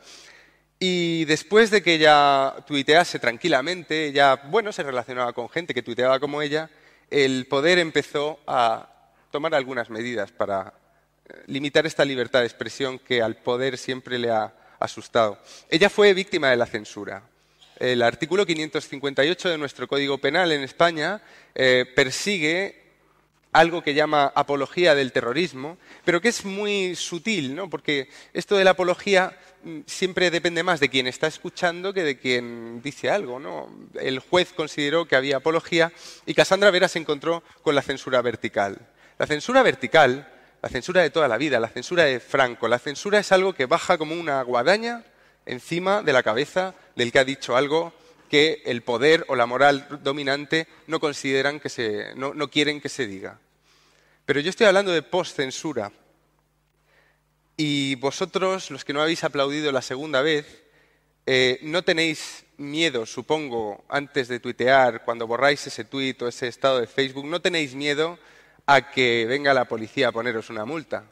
Y 0.79 1.25
después 1.25 1.71
de 1.71 1.81
que 1.81 1.95
ella 1.95 2.55
tuitease 2.67 3.19
tranquilamente, 3.19 4.07
ella, 4.07 4.35
bueno, 4.35 4.71
se 4.71 4.83
relacionaba 4.83 5.33
con 5.33 5.49
gente 5.49 5.73
que 5.73 5.81
tuiteaba 5.81 6.19
como 6.19 6.41
ella, 6.41 6.69
el 7.09 7.47
poder 7.47 7.79
empezó 7.79 8.39
a 8.45 8.89
tomar 9.31 9.55
algunas 9.55 9.89
medidas 9.89 10.31
para 10.31 10.73
eh, 11.25 11.43
limitar 11.47 11.85
esta 11.85 12.03
libertad 12.03 12.41
de 12.41 12.47
expresión 12.47 12.99
que 12.99 13.21
al 13.21 13.37
poder 13.37 13.77
siempre 13.77 14.19
le 14.19 14.29
ha 14.29 14.53
asustado. 14.79 15.39
Ella 15.69 15.89
fue 15.89 16.13
víctima 16.13 16.49
de 16.49 16.57
la 16.57 16.65
censura. 16.65 17.23
El 17.79 18.01
artículo 18.01 18.45
558 18.45 19.49
de 19.49 19.57
nuestro 19.57 19.87
Código 19.87 20.17
Penal 20.17 20.51
en 20.51 20.63
España 20.63 21.21
eh, 21.55 21.85
persigue 21.95 22.82
algo 23.53 23.83
que 23.83 23.93
llama 23.93 24.31
apología 24.35 24.95
del 24.95 25.11
terrorismo, 25.11 25.77
pero 26.03 26.19
que 26.19 26.29
es 26.29 26.43
muy 26.43 26.95
sutil, 26.95 27.55
¿no? 27.55 27.69
porque 27.69 28.09
esto 28.33 28.57
de 28.57 28.63
la 28.63 28.71
apología 28.71 29.37
mm, 29.63 29.81
siempre 29.85 30.31
depende 30.31 30.63
más 30.63 30.79
de 30.79 30.89
quien 30.89 31.07
está 31.07 31.27
escuchando 31.27 31.93
que 31.93 32.03
de 32.03 32.17
quien 32.17 32.81
dice 32.81 33.09
algo. 33.09 33.39
El 33.99 34.19
juez 34.19 34.51
consideró 34.53 35.05
que 35.05 35.15
había 35.15 35.37
apología 35.37 35.93
y 36.25 36.33
Cassandra 36.33 36.71
Vera 36.71 36.87
se 36.87 36.99
encontró 36.99 37.43
con 37.61 37.75
la 37.75 37.81
censura 37.81 38.21
vertical. 38.21 38.77
La 39.19 39.27
censura 39.27 39.61
vertical, 39.61 40.27
la 40.61 40.69
censura 40.69 41.01
de 41.01 41.11
toda 41.11 41.27
la 41.27 41.37
vida, 41.37 41.59
la 41.59 41.69
censura 41.69 42.03
de 42.03 42.19
Franco, 42.19 42.67
la 42.67 42.79
censura 42.79 43.19
es 43.19 43.31
algo 43.31 43.53
que 43.53 43.67
baja 43.67 43.97
como 43.97 44.15
una 44.15 44.41
guadaña 44.41 45.03
encima 45.45 46.01
de 46.01 46.13
la 46.13 46.23
cabeza 46.23 46.73
del 46.95 47.11
que 47.11 47.19
ha 47.19 47.25
dicho 47.25 47.55
algo 47.55 47.93
que 48.33 48.63
el 48.65 48.81
poder 48.81 49.25
o 49.27 49.35
la 49.35 49.45
moral 49.45 49.87
dominante 50.01 50.67
no 50.87 50.99
consideran 50.99 51.59
que 51.59 51.69
se, 51.69 52.15
no, 52.15 52.33
no 52.33 52.49
quieren 52.49 52.81
que 52.81 52.89
se 52.89 53.05
diga. 53.05 53.39
Pero 54.25 54.39
yo 54.39 54.49
estoy 54.49 54.67
hablando 54.67 54.91
de 54.91 55.01
post-censura. 55.01 55.91
Y 57.57 57.95
vosotros, 57.95 58.71
los 58.71 58.83
que 58.83 58.93
no 58.93 59.01
habéis 59.01 59.23
aplaudido 59.23 59.71
la 59.71 59.81
segunda 59.81 60.21
vez, 60.21 60.63
Eh, 61.25 61.59
no 61.61 61.83
tenéis 61.83 62.43
miedo, 62.57 63.05
supongo, 63.05 63.85
antes 63.87 64.27
de 64.27 64.41
tuitear, 64.41 65.05
cuando 65.05 65.25
borráis 65.25 65.65
ese 65.65 65.85
tuit 65.85 66.21
o 66.21 66.27
ese 66.27 66.49
estado 66.49 66.79
de 66.79 66.87
Facebook, 66.87 67.25
no 67.25 67.39
tenéis 67.39 67.75
miedo 67.75 68.19
a 68.65 68.91
que 68.91 69.25
venga 69.25 69.53
la 69.53 69.63
policía 69.63 70.09
a 70.09 70.11
poneros 70.11 70.49
una 70.49 70.65
multa. 70.65 71.05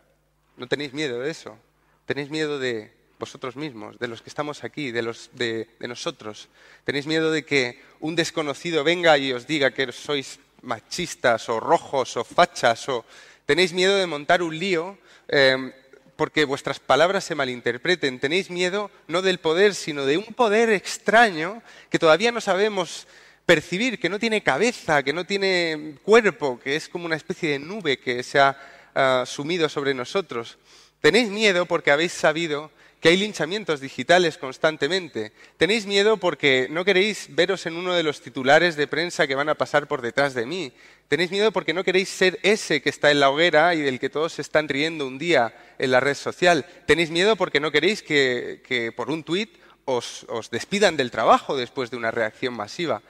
No 0.58 0.68
tenéis 0.68 0.91
miedo 0.91 1.20
de 1.20 1.32
eso. 1.32 1.58
Tenéis 2.06 2.30
miedo 2.30 2.60
de 2.60 2.91
vosotros 3.20 3.56
mismos, 3.56 4.00
de 4.00 4.10
los 4.10 4.22
que 4.22 4.30
estamos 4.30 4.65
aquí, 4.65 4.91
de, 4.91 5.01
los, 5.01 5.30
de, 5.34 5.70
nosotros. 5.80 6.50
Tenéis 6.84 7.08
miedo 7.08 7.32
de 7.32 7.46
que 7.46 7.82
un 8.01 8.15
desconocido 8.15 8.84
venga 8.84 9.18
y 9.18 9.32
os 9.32 9.48
diga 9.48 9.72
que 9.72 9.94
sois 9.94 10.39
machistas 10.62 11.50
o 11.50 11.60
rojos 11.60 12.18
o 12.18 12.24
fachas 12.24 12.88
o 12.89 13.06
tenéis 13.46 13.74
miedo 13.74 13.98
de 13.98 14.08
montar 14.08 14.41
un 14.44 14.58
lío 14.58 14.98
eh, 15.27 15.74
porque 16.15 16.46
vuestras 16.46 16.80
palabras 16.80 17.24
se 17.24 17.34
malinterpreten. 17.34 18.20
Tenéis 18.20 18.51
miedo 18.51 18.91
no 19.08 19.24
del 19.24 19.39
poder, 19.39 19.74
sino 19.74 20.06
de 20.06 20.18
un 20.18 20.36
poder 20.36 20.70
extraño 20.70 21.63
que 21.89 21.98
todavía 21.98 22.32
no 22.32 22.41
sabemos 22.41 23.08
percibir, 23.46 24.00
que 24.00 24.08
no 24.08 24.20
tiene 24.20 24.44
cabeza, 24.44 25.01
que 25.01 25.13
no 25.13 25.25
tiene 25.25 25.96
cuerpo, 26.03 26.60
que 26.60 26.75
es 26.75 26.88
como 26.88 27.06
una 27.06 27.15
especie 27.15 27.50
de 27.50 27.60
nube 27.60 27.98
que 27.98 28.22
se 28.22 28.39
ha 28.39 28.56
ah, 28.94 29.24
sumido 29.25 29.68
sobre 29.68 29.94
nosotros. 29.94 30.60
Tenéis 31.00 31.30
miedo 31.30 31.65
porque 31.65 31.89
habéis 31.89 32.12
sabido 32.12 32.70
que 33.01 33.10
hay 33.10 33.17
linchamientos 33.17 33.81
digitales 33.81 34.38
constantemente. 34.38 35.34
Tenéis 35.58 35.88
miedo 35.88 36.17
porque 36.17 36.67
no 36.70 36.86
queréis 36.86 37.27
veros 37.31 37.65
en 37.65 37.75
uno 37.75 37.93
de 37.93 38.03
los 38.03 38.22
titulares 38.22 38.75
de 38.75 38.86
prensa 38.86 39.25
que 39.25 39.34
van 39.34 39.50
a 39.50 39.55
pasar 39.55 39.88
por 39.88 40.03
detrás 40.03 40.36
de 40.36 40.46
mí. 40.46 40.72
Tenéis 41.08 41.31
miedo 41.31 41.51
porque 41.51 41.74
no 41.74 41.84
queréis 41.84 42.10
ser 42.10 42.39
ese 42.43 42.79
que 42.84 42.89
está 42.89 43.10
en 43.10 43.20
la 43.20 43.31
hoguera 43.31 43.74
y 43.74 43.81
del 43.81 44.00
que 44.00 44.12
todos 44.12 44.34
se 44.34 44.43
están 44.43 44.70
riendo 44.70 45.08
un 45.08 45.17
día 45.17 45.51
en 45.79 45.89
la 45.89 46.00
red 46.00 46.13
social. 46.13 46.63
Tenéis 46.86 47.10
miedo 47.10 47.36
porque 47.36 47.60
no 47.60 47.72
queréis 47.72 48.03
que, 48.03 48.93
por 48.96 49.10
un 49.10 49.24
tuit 49.24 49.58
os, 49.86 50.27
despidan 50.51 50.96
del 50.96 51.10
trabajo 51.10 51.58
después 51.58 51.89
de 51.89 51.98
una 51.98 52.12
reacción 52.12 52.53
masiva. 52.53 53.01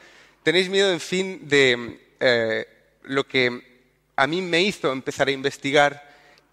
Tenéis 0.41 0.69
miedo, 0.69 0.89
en 0.89 1.01
fin, 1.01 1.49
de 1.49 1.99
eh, 2.21 2.65
lo 3.03 3.27
que 3.27 3.83
a 4.15 4.25
mí 4.25 4.41
me 4.41 4.61
hizo 4.61 4.89
empezar 4.93 5.27
a 5.27 5.31
investigar 5.31 6.09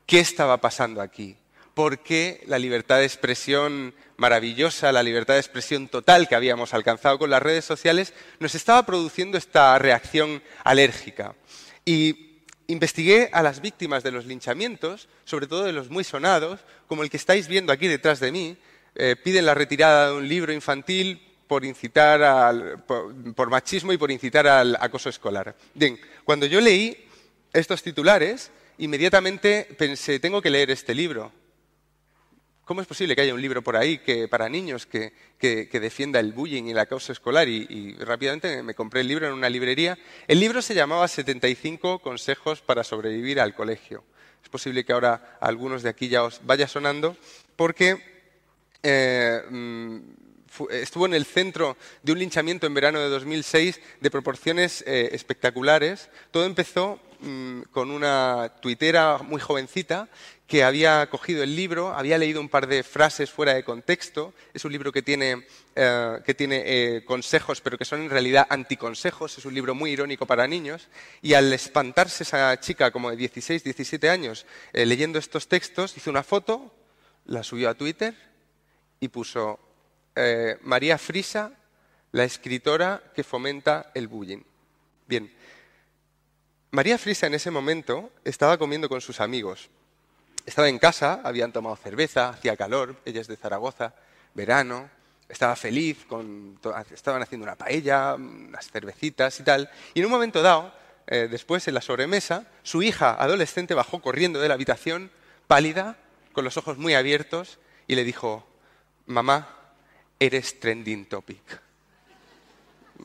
qué 0.06 0.18
estaba 0.18 0.56
pasando 0.56 1.00
aquí 1.00 1.36
por 1.78 2.00
qué 2.00 2.42
la 2.48 2.58
libertad 2.58 2.98
de 2.98 3.04
expresión 3.04 3.94
maravillosa, 4.16 4.90
la 4.90 5.04
libertad 5.04 5.34
de 5.34 5.40
expresión 5.40 5.86
total 5.86 6.26
que 6.26 6.34
habíamos 6.34 6.74
alcanzado 6.74 7.20
con 7.20 7.30
las 7.30 7.40
redes 7.40 7.64
sociales, 7.64 8.14
nos 8.40 8.56
estaba 8.56 8.84
produciendo 8.84 9.38
esta 9.38 9.78
reacción 9.78 10.42
alérgica. 10.64 11.36
Y 11.84 12.40
investigué 12.66 13.30
a 13.32 13.44
las 13.44 13.60
víctimas 13.60 14.02
de 14.02 14.10
los 14.10 14.26
linchamientos, 14.26 15.08
sobre 15.24 15.46
todo 15.46 15.62
de 15.62 15.72
los 15.72 15.88
muy 15.88 16.02
sonados, 16.02 16.58
como 16.88 17.04
el 17.04 17.10
que 17.10 17.16
estáis 17.16 17.46
viendo 17.46 17.72
aquí 17.72 17.86
detrás 17.86 18.18
de 18.18 18.32
mí. 18.32 18.56
Eh, 18.96 19.14
piden 19.14 19.46
la 19.46 19.54
retirada 19.54 20.08
de 20.08 20.16
un 20.16 20.28
libro 20.28 20.52
infantil 20.52 21.22
por 21.46 21.64
incitar 21.64 22.20
al, 22.24 22.82
por 22.82 23.50
machismo 23.50 23.92
y 23.92 23.98
por 23.98 24.10
incitar 24.10 24.48
al 24.48 24.76
acoso 24.80 25.10
escolar. 25.10 25.54
Bien, 25.74 25.96
cuando 26.24 26.44
yo 26.46 26.60
leí 26.60 27.06
estos 27.52 27.84
titulares, 27.84 28.50
inmediatamente 28.78 29.68
pensé, 29.78 30.18
tengo 30.18 30.42
que 30.42 30.50
leer 30.50 30.72
este 30.72 30.92
libro. 30.92 31.37
¿Cómo 32.68 32.82
es 32.82 32.86
posible 32.86 33.16
que 33.16 33.22
haya 33.22 33.32
un 33.32 33.40
libro 33.40 33.62
por 33.62 33.78
ahí 33.78 33.96
que, 33.96 34.28
para 34.28 34.46
niños 34.50 34.84
que, 34.84 35.14
defienda 35.40 36.20
el 36.20 36.34
bullying 36.34 36.64
y 36.64 36.72
el 36.72 36.78
acoso 36.78 37.12
escolar? 37.12 37.48
Y, 37.48 37.94
rápidamente 37.94 38.62
me 38.62 38.74
compré 38.74 39.00
el 39.00 39.08
libro 39.08 39.26
en 39.26 39.32
una 39.32 39.48
librería. 39.48 39.96
El 40.26 40.38
libro 40.38 40.60
se 40.60 40.74
llamaba 40.74 41.08
75 41.08 42.00
consejos 42.00 42.60
para 42.60 42.84
sobrevivir 42.84 43.40
al 43.40 43.54
colegio. 43.54 44.04
Es 44.42 44.50
posible 44.50 44.84
que 44.84 44.92
ahora 44.92 45.38
algunos 45.40 45.82
de 45.82 45.88
aquí 45.88 46.08
ya 46.08 46.22
os 46.22 46.42
vaya 46.44 46.68
sonando 46.68 47.16
porque 47.56 48.04
eh, 48.82 49.40
mm, 49.48 49.98
estuvo 50.68 51.06
en 51.06 51.14
el 51.14 51.24
centro 51.24 51.78
de 52.02 52.12
un 52.12 52.18
linchamiento 52.18 52.66
en 52.66 52.74
verano 52.74 53.00
de 53.00 53.08
2006 53.08 53.80
de 53.98 54.10
proporciones 54.10 54.84
eh, 54.86 55.08
espectaculares. 55.12 56.10
Todo 56.30 56.44
empezó 56.44 57.00
mm, 57.20 57.62
con 57.72 57.90
una 57.90 58.56
tuitera 58.60 59.20
muy 59.22 59.40
jovencita 59.40 60.10
que 60.48 60.64
había 60.64 61.10
cogido 61.10 61.42
el 61.42 61.54
libro, 61.54 61.92
había 61.92 62.16
leído 62.16 62.40
un 62.40 62.48
par 62.48 62.66
de 62.66 62.82
frases 62.82 63.30
fuera 63.30 63.52
de 63.52 63.64
contexto. 63.64 64.32
Es 64.54 64.64
un 64.64 64.72
libro 64.72 64.90
que 64.90 65.02
tiene, 65.02 65.46
eh, 65.76 66.20
eh, 66.26 67.02
consejos, 67.04 67.60
pero 67.60 67.76
que 67.76 67.84
son 67.84 68.00
en 68.00 68.08
realidad 68.08 68.46
anticonsejos. 68.48 69.36
Es 69.36 69.44
un 69.44 69.52
libro 69.52 69.74
muy 69.74 69.90
irónico 69.90 70.24
para 70.24 70.46
niños. 70.46 70.88
Y 71.20 71.34
al 71.34 71.52
espantarse 71.52 72.22
esa 72.22 72.58
chica, 72.60 72.90
como 72.90 73.10
de 73.10 73.16
16, 73.16 73.62
17 73.62 74.08
años, 74.08 74.46
eh, 74.72 74.86
leyendo 74.86 75.18
estos 75.18 75.48
textos, 75.48 75.94
hizo 75.98 76.08
una 76.08 76.22
foto, 76.22 76.74
la 77.26 77.42
subió 77.42 77.68
a 77.68 77.74
Twitter 77.74 78.14
y 79.00 79.08
puso 79.08 79.60
María 80.62 80.98
Frisa, 80.98 81.52
la 82.10 82.24
escritora 82.24 83.02
que 83.14 83.22
fomenta 83.22 83.92
el 83.94 84.08
bullying. 84.08 84.42
Bien. 85.06 85.32
María 86.72 86.98
Frisa 86.98 87.28
en 87.28 87.34
ese 87.34 87.52
momento 87.52 88.10
estaba 88.24 88.58
comiendo 88.58 88.88
con 88.88 89.00
sus 89.00 89.20
amigos 89.20 89.70
estaba 90.48 90.68
en 90.68 90.78
casa, 90.78 91.20
habían 91.24 91.52
tomado 91.52 91.76
cerveza, 91.76 92.30
hacía 92.30 92.56
calor, 92.56 92.96
ella 93.04 93.20
es 93.20 93.28
de 93.28 93.36
Zaragoza, 93.36 93.92
verano, 94.32 94.88
estaba 95.28 95.54
feliz, 95.56 96.06
estaban 96.90 97.20
haciendo 97.20 97.44
una 97.44 97.54
paella, 97.54 98.14
unas 98.14 98.70
cervecitas 98.70 99.38
y 99.40 99.42
tal. 99.42 99.70
Y 99.92 100.00
en 100.00 100.06
un 100.06 100.10
momento 100.10 100.40
dado, 100.40 100.72
eh, 101.06 101.28
después 101.30 101.68
en 101.68 101.74
la 101.74 101.82
sobremesa, 101.82 102.46
su 102.62 102.82
hija 102.82 103.14
adolescente 103.22 103.74
bajó 103.74 104.00
corriendo 104.00 104.40
de 104.40 104.48
la 104.48 104.54
habitación, 104.54 105.10
pálida, 105.46 105.98
con 106.32 106.44
los 106.44 106.56
ojos 106.56 106.78
muy 106.78 106.94
abiertos, 106.94 107.58
y 107.86 107.94
le 107.94 108.04
dijo, 108.04 108.46
mamá, 109.04 109.54
eres 110.18 110.58
trending 110.60 111.06
topic. 111.06 111.42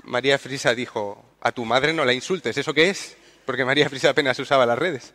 María 0.04 0.40
Frisa 0.40 0.74
dijo, 0.74 1.26
a 1.42 1.52
tu 1.52 1.66
madre 1.66 1.94
no 1.94 2.06
la 2.06 2.14
insultes, 2.14 2.58
¿eso 2.58 2.74
qué 2.74 2.90
es? 2.90 3.18
Porque 3.46 3.66
María 3.66 3.90
Frisa 3.90 4.12
apenas 4.12 4.40
usaba 4.40 4.66
las 4.66 4.80
redes 4.80 5.14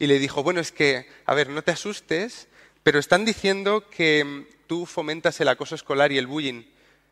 y 0.00 0.06
le 0.06 0.18
dijo, 0.18 0.42
bueno, 0.42 0.60
es 0.60 0.72
que, 0.72 1.06
a 1.26 1.34
ver, 1.34 1.50
no 1.50 1.62
te 1.62 1.70
asustes, 1.70 2.48
pero 2.82 2.98
están 2.98 3.26
diciendo 3.26 3.88
que 3.90 4.24
mm, 4.24 4.46
tú 4.66 4.86
fomentas 4.86 5.40
el 5.40 5.48
acoso 5.48 5.74
escolar 5.76 6.10
y 6.10 6.18
el 6.18 6.26
bullying. 6.26 6.64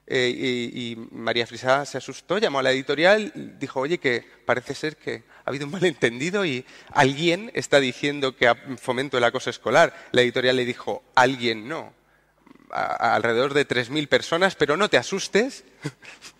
Eh, 0.06 0.30
y, 0.72 0.96
María 1.12 1.46
Frisa 1.46 1.84
se 1.84 1.98
asustó, 1.98 2.38
llamó 2.38 2.60
a 2.60 2.62
la 2.62 2.72
editorial, 2.72 3.30
dijo, 3.60 3.80
oye, 3.80 3.98
que 3.98 4.24
parece 4.46 4.74
ser 4.74 4.96
que 4.96 5.22
ha 5.44 5.50
habido 5.50 5.66
un 5.66 5.72
malentendido 5.72 6.46
y 6.46 6.64
alguien 6.90 7.50
está 7.52 7.78
diciendo 7.78 8.34
que 8.34 8.50
fomento 8.80 9.18
el 9.18 9.24
acoso 9.24 9.50
escolar. 9.50 9.94
La 10.12 10.22
editorial 10.22 10.56
le 10.56 10.64
dijo, 10.64 11.04
alguien 11.14 11.68
no. 11.68 11.92
alrededor 12.70 13.52
de 13.52 13.68
3.000 13.68 14.08
personas, 14.08 14.56
pero 14.56 14.78
no 14.78 14.88
te 14.88 14.96
asustes. 14.96 15.64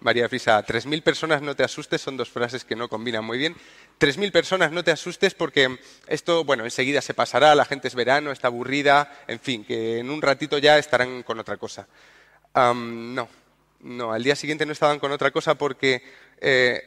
María 0.00 0.28
Frisa, 0.28 0.64
3.000 0.64 1.02
personas 1.02 1.42
no 1.42 1.56
te 1.56 1.64
asustes 1.64 2.00
son 2.00 2.16
dos 2.16 2.30
frases 2.30 2.64
que 2.64 2.76
no 2.76 2.88
combinan 2.88 3.24
muy 3.24 3.36
bien. 3.36 3.56
3.000 3.98 4.30
personas, 4.30 4.70
no 4.70 4.84
te 4.84 4.92
asustes 4.92 5.34
porque 5.34 5.78
esto, 6.06 6.44
bueno, 6.44 6.64
enseguida 6.64 7.00
se 7.00 7.14
pasará, 7.14 7.54
la 7.54 7.64
gente 7.64 7.88
es 7.88 7.96
verano, 7.96 8.30
está 8.30 8.46
aburrida, 8.46 9.12
en 9.26 9.40
fin, 9.40 9.64
que 9.64 9.98
en 9.98 10.10
un 10.10 10.22
ratito 10.22 10.58
ya 10.58 10.78
estarán 10.78 11.24
con 11.24 11.40
otra 11.40 11.56
cosa. 11.56 11.88
no, 12.54 13.28
no, 13.80 14.12
al 14.12 14.22
día 14.22 14.36
siguiente 14.36 14.66
no 14.66 14.72
estaban 14.72 15.00
con 15.00 15.12
otra 15.12 15.30
cosa 15.30 15.56
porque 15.56 16.02
eh, 16.40 16.82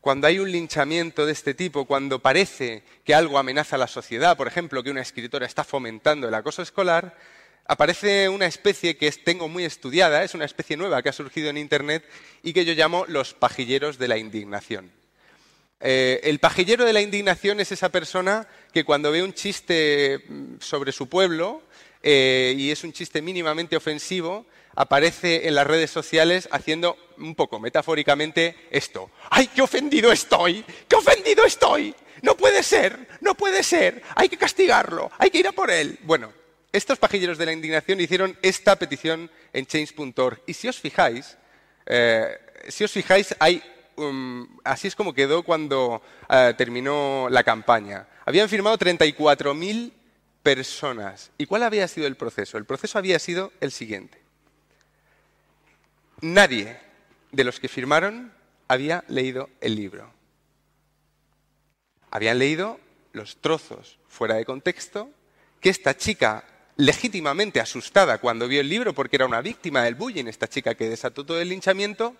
cuando 0.00 0.26
hay 0.26 0.38
un 0.38 0.50
linchamiento 0.50 1.26
de 1.26 1.32
este 1.32 1.52
tipo, 1.52 1.84
cuando 1.84 2.20
parece 2.20 2.84
que 3.04 3.14
algo 3.14 3.38
amenaza 3.38 3.76
a 3.76 3.78
la 3.78 3.86
sociedad, 3.86 4.36
por 4.36 4.46
ejemplo, 4.46 4.82
que 4.82 4.90
una 4.90 5.00
escritora 5.00 5.46
está 5.46 5.64
fomentando 5.64 6.28
el 6.28 6.34
acoso 6.34 6.62
escolar, 6.62 7.16
aparece 7.68 8.28
una 8.28 8.46
especie 8.46 8.96
que 8.96 9.10
tengo 9.12 9.48
muy 9.48 9.64
estudiada, 9.64 10.22
es 10.22 10.34
una 10.34 10.44
especie 10.44 10.76
nueva 10.76 11.02
que 11.02 11.08
ha 11.08 11.12
surgido 11.12 11.50
en 11.50 11.58
Internet 11.58 12.04
y 12.42 12.52
que 12.52 12.64
yo 12.64 12.74
llamo 12.74 13.04
los 13.08 13.34
pajilleros 13.34 13.98
de 13.98 14.08
la 14.08 14.18
indignación. 14.18 14.90
Eh, 15.80 16.20
el 16.24 16.38
pajillero 16.38 16.84
de 16.84 16.92
la 16.92 17.02
indignación 17.02 17.60
es 17.60 17.70
esa 17.70 17.90
persona 17.90 18.48
que 18.72 18.84
cuando 18.84 19.10
ve 19.12 19.22
un 19.22 19.34
chiste 19.34 20.24
mm, 20.26 20.54
sobre 20.60 20.90
su 20.90 21.08
pueblo 21.08 21.62
eh, 22.02 22.54
y 22.56 22.70
es 22.70 22.82
un 22.82 22.92
chiste 22.92 23.20
mínimamente 23.20 23.76
ofensivo, 23.76 24.46
aparece 24.74 25.48
en 25.48 25.54
las 25.54 25.66
redes 25.66 25.90
sociales 25.90 26.48
haciendo 26.50 26.96
un 27.18 27.34
poco 27.34 27.60
metafóricamente 27.60 28.56
esto. 28.70 29.10
¡Ay, 29.30 29.48
qué 29.48 29.62
ofendido 29.62 30.12
estoy! 30.12 30.64
¡Qué 30.88 30.96
ofendido 30.96 31.44
estoy! 31.44 31.94
No 32.22 32.36
puede 32.36 32.62
ser, 32.62 33.08
no 33.20 33.34
puede 33.34 33.62
ser, 33.62 34.02
hay 34.14 34.28
que 34.28 34.38
castigarlo, 34.38 35.10
hay 35.18 35.30
que 35.30 35.38
ir 35.38 35.48
a 35.48 35.52
por 35.52 35.70
él. 35.70 35.98
Bueno, 36.02 36.32
estos 36.72 36.98
pajilleros 36.98 37.38
de 37.38 37.46
la 37.46 37.52
indignación 37.52 38.00
hicieron 38.00 38.36
esta 38.42 38.76
petición 38.76 39.30
en 39.52 39.66
change.org 39.66 40.42
y 40.46 40.52
si 40.52 40.68
os 40.68 40.78
fijáis, 40.78 41.36
eh, 41.86 42.38
si 42.68 42.84
os 42.84 42.92
fijáis, 42.92 43.34
hay 43.38 43.62
Um, 43.96 44.46
así 44.62 44.88
es 44.88 44.94
como 44.94 45.14
quedó 45.14 45.42
cuando 45.42 46.02
eh, 46.28 46.54
terminó 46.56 47.28
la 47.30 47.42
campaña. 47.42 48.06
Habían 48.26 48.48
firmado 48.48 48.78
34.000 48.78 49.92
personas. 50.42 51.30
¿Y 51.38 51.46
cuál 51.46 51.62
había 51.62 51.88
sido 51.88 52.06
el 52.06 52.16
proceso? 52.16 52.58
El 52.58 52.66
proceso 52.66 52.98
había 52.98 53.18
sido 53.18 53.52
el 53.60 53.72
siguiente. 53.72 54.20
Nadie 56.20 56.78
de 57.32 57.44
los 57.44 57.58
que 57.58 57.68
firmaron 57.68 58.32
había 58.68 59.02
leído 59.08 59.48
el 59.60 59.76
libro. 59.76 60.12
Habían 62.10 62.38
leído 62.38 62.78
los 63.12 63.38
trozos 63.38 63.98
fuera 64.08 64.34
de 64.34 64.44
contexto 64.44 65.10
que 65.60 65.70
esta 65.70 65.96
chica 65.96 66.44
legítimamente 66.76 67.60
asustada 67.60 68.18
cuando 68.18 68.48
vio 68.48 68.60
el 68.60 68.68
libro 68.68 68.92
porque 68.92 69.16
era 69.16 69.26
una 69.26 69.40
víctima 69.40 69.82
del 69.82 69.94
bullying, 69.94 70.26
esta 70.26 70.48
chica 70.48 70.74
que 70.74 70.88
desató 70.88 71.24
todo 71.24 71.40
el 71.40 71.48
linchamiento, 71.48 72.14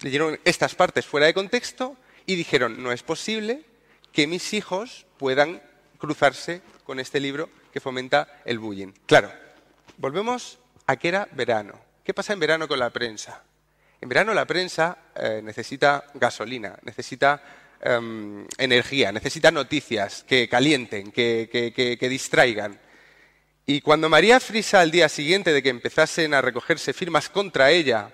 leyeron 0.00 0.38
estas 0.44 0.74
partes 0.74 1.06
fuera 1.06 1.26
de 1.26 1.34
contexto 1.34 1.96
y 2.26 2.34
dijeron, 2.34 2.82
no 2.82 2.92
es 2.92 3.02
posible 3.02 3.64
que 4.12 4.26
mis 4.26 4.52
hijos 4.52 5.06
puedan 5.18 5.62
cruzarse 5.98 6.60
con 6.84 7.00
este 7.00 7.20
libro 7.20 7.48
que 7.72 7.80
fomenta 7.80 8.40
el 8.44 8.58
bullying. 8.58 8.92
Claro, 9.06 9.32
volvemos 9.96 10.58
a 10.86 10.96
que 10.96 11.08
era 11.08 11.28
verano. 11.32 11.78
¿Qué 12.04 12.14
pasa 12.14 12.32
en 12.32 12.40
verano 12.40 12.68
con 12.68 12.78
la 12.78 12.90
prensa? 12.90 13.42
En 14.00 14.08
verano 14.08 14.34
la 14.34 14.44
prensa 14.44 14.98
eh, 15.14 15.40
necesita 15.42 16.04
gasolina, 16.14 16.78
necesita 16.82 17.42
em, 17.80 18.46
energía, 18.58 19.10
necesita 19.10 19.50
noticias 19.50 20.24
que 20.24 20.48
calienten, 20.48 21.10
que, 21.10 21.48
que 21.98 22.08
distraigan. 22.08 22.78
Y 23.68 23.80
cuando 23.80 24.08
María 24.08 24.38
Frisa, 24.38 24.80
al 24.80 24.92
día 24.92 25.08
siguiente 25.08 25.52
de 25.52 25.60
que 25.60 25.70
empezasen 25.70 26.34
a 26.34 26.40
recogerse 26.40 26.92
firmas 26.92 27.28
contra 27.28 27.72
ella, 27.72 28.12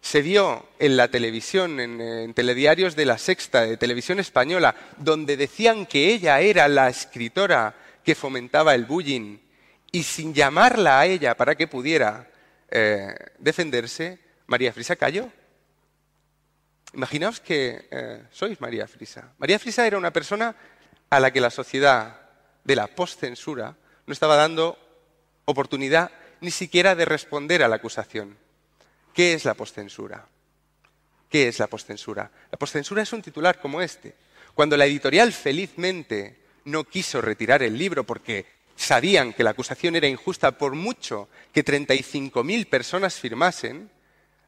se 0.00 0.22
vio 0.22 0.66
en 0.78 0.96
la 0.96 1.08
televisión, 1.08 1.78
en, 1.78 2.32
telediarios 2.32 2.96
de 2.96 3.04
la 3.04 3.18
Sexta, 3.18 3.66
de 3.66 3.76
televisión 3.76 4.18
española, 4.18 4.74
donde 4.96 5.36
decían 5.36 5.84
que 5.84 6.14
ella 6.14 6.40
era 6.40 6.68
la 6.68 6.88
escritora 6.88 7.74
que 8.02 8.14
fomentaba 8.14 8.74
el 8.74 8.86
bullying, 8.86 9.36
y 9.92 10.04
sin 10.04 10.32
llamarla 10.32 11.00
a 11.00 11.06
ella 11.06 11.36
para 11.36 11.54
que 11.54 11.66
pudiera 11.68 12.30
eh, 12.70 13.14
defenderse, 13.38 14.18
María 14.46 14.72
Frisa 14.72 14.96
cayó. 14.96 15.30
Imaginaos 16.94 17.40
que 17.40 17.88
eh, 17.90 18.22
sois 18.30 18.58
María 18.58 18.88
Frisa. 18.88 19.34
María 19.36 19.58
Frisa 19.58 19.86
era 19.86 19.98
una 19.98 20.14
persona 20.14 20.56
a 21.10 21.20
la 21.20 21.30
que 21.30 21.42
la 21.42 21.50
sociedad 21.50 22.22
de 22.64 22.76
la 22.76 22.86
postcensura 22.86 23.76
no 24.08 24.14
estaba 24.14 24.36
dando 24.36 24.78
oportunidad 25.44 26.10
ni 26.40 26.50
siquiera 26.50 26.94
de 26.94 27.04
responder 27.04 27.62
a 27.62 27.68
la 27.68 27.76
acusación. 27.76 28.38
¿Qué 29.12 29.34
es 29.34 29.44
la 29.44 29.52
postcensura? 29.52 30.26
¿Qué 31.28 31.48
es 31.48 31.58
la 31.58 31.66
postcensura? 31.66 32.30
La 32.50 32.58
postcensura 32.58 33.02
es 33.02 33.12
un 33.12 33.20
titular 33.20 33.60
como 33.60 33.82
este. 33.82 34.14
Cuando 34.54 34.78
la 34.78 34.86
editorial 34.86 35.34
felizmente 35.34 36.38
no 36.64 36.84
quiso 36.84 37.20
retirar 37.20 37.62
el 37.62 37.76
libro 37.76 38.04
porque 38.04 38.46
sabían 38.76 39.34
que 39.34 39.44
la 39.44 39.50
acusación 39.50 39.94
era 39.94 40.08
injusta 40.08 40.52
por 40.56 40.74
mucho 40.74 41.28
que 41.52 41.62
35.000 41.62 42.66
personas 42.66 43.16
firmasen, 43.16 43.90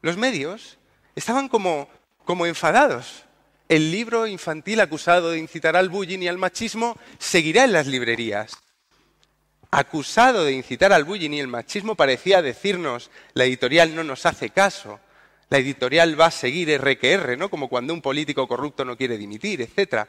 los 0.00 0.16
medios 0.16 0.78
estaban 1.14 1.50
como, 1.50 1.90
como 2.24 2.46
enfadados. 2.46 3.24
El 3.68 3.92
libro 3.92 4.26
infantil 4.26 4.80
acusado 4.80 5.32
de 5.32 5.38
incitar 5.38 5.76
al 5.76 5.90
bullying 5.90 6.20
y 6.20 6.28
al 6.28 6.38
machismo 6.38 6.98
seguirá 7.18 7.64
en 7.64 7.72
las 7.72 7.86
librerías 7.86 8.56
acusado 9.70 10.44
de 10.44 10.52
incitar 10.52 10.92
al 10.92 11.04
bullying 11.04 11.30
y 11.30 11.40
el 11.40 11.48
machismo, 11.48 11.94
parecía 11.94 12.42
decirnos, 12.42 13.10
la 13.34 13.44
editorial 13.44 13.94
no 13.94 14.02
nos 14.02 14.26
hace 14.26 14.50
caso, 14.50 15.00
la 15.48 15.58
editorial 15.58 16.18
va 16.18 16.26
a 16.26 16.30
seguir 16.30 16.70
RQR, 16.80 17.36
¿no? 17.36 17.50
Como 17.50 17.68
cuando 17.68 17.92
un 17.92 18.02
político 18.02 18.46
corrupto 18.46 18.84
no 18.84 18.96
quiere 18.96 19.18
dimitir, 19.18 19.60
etc. 19.60 20.06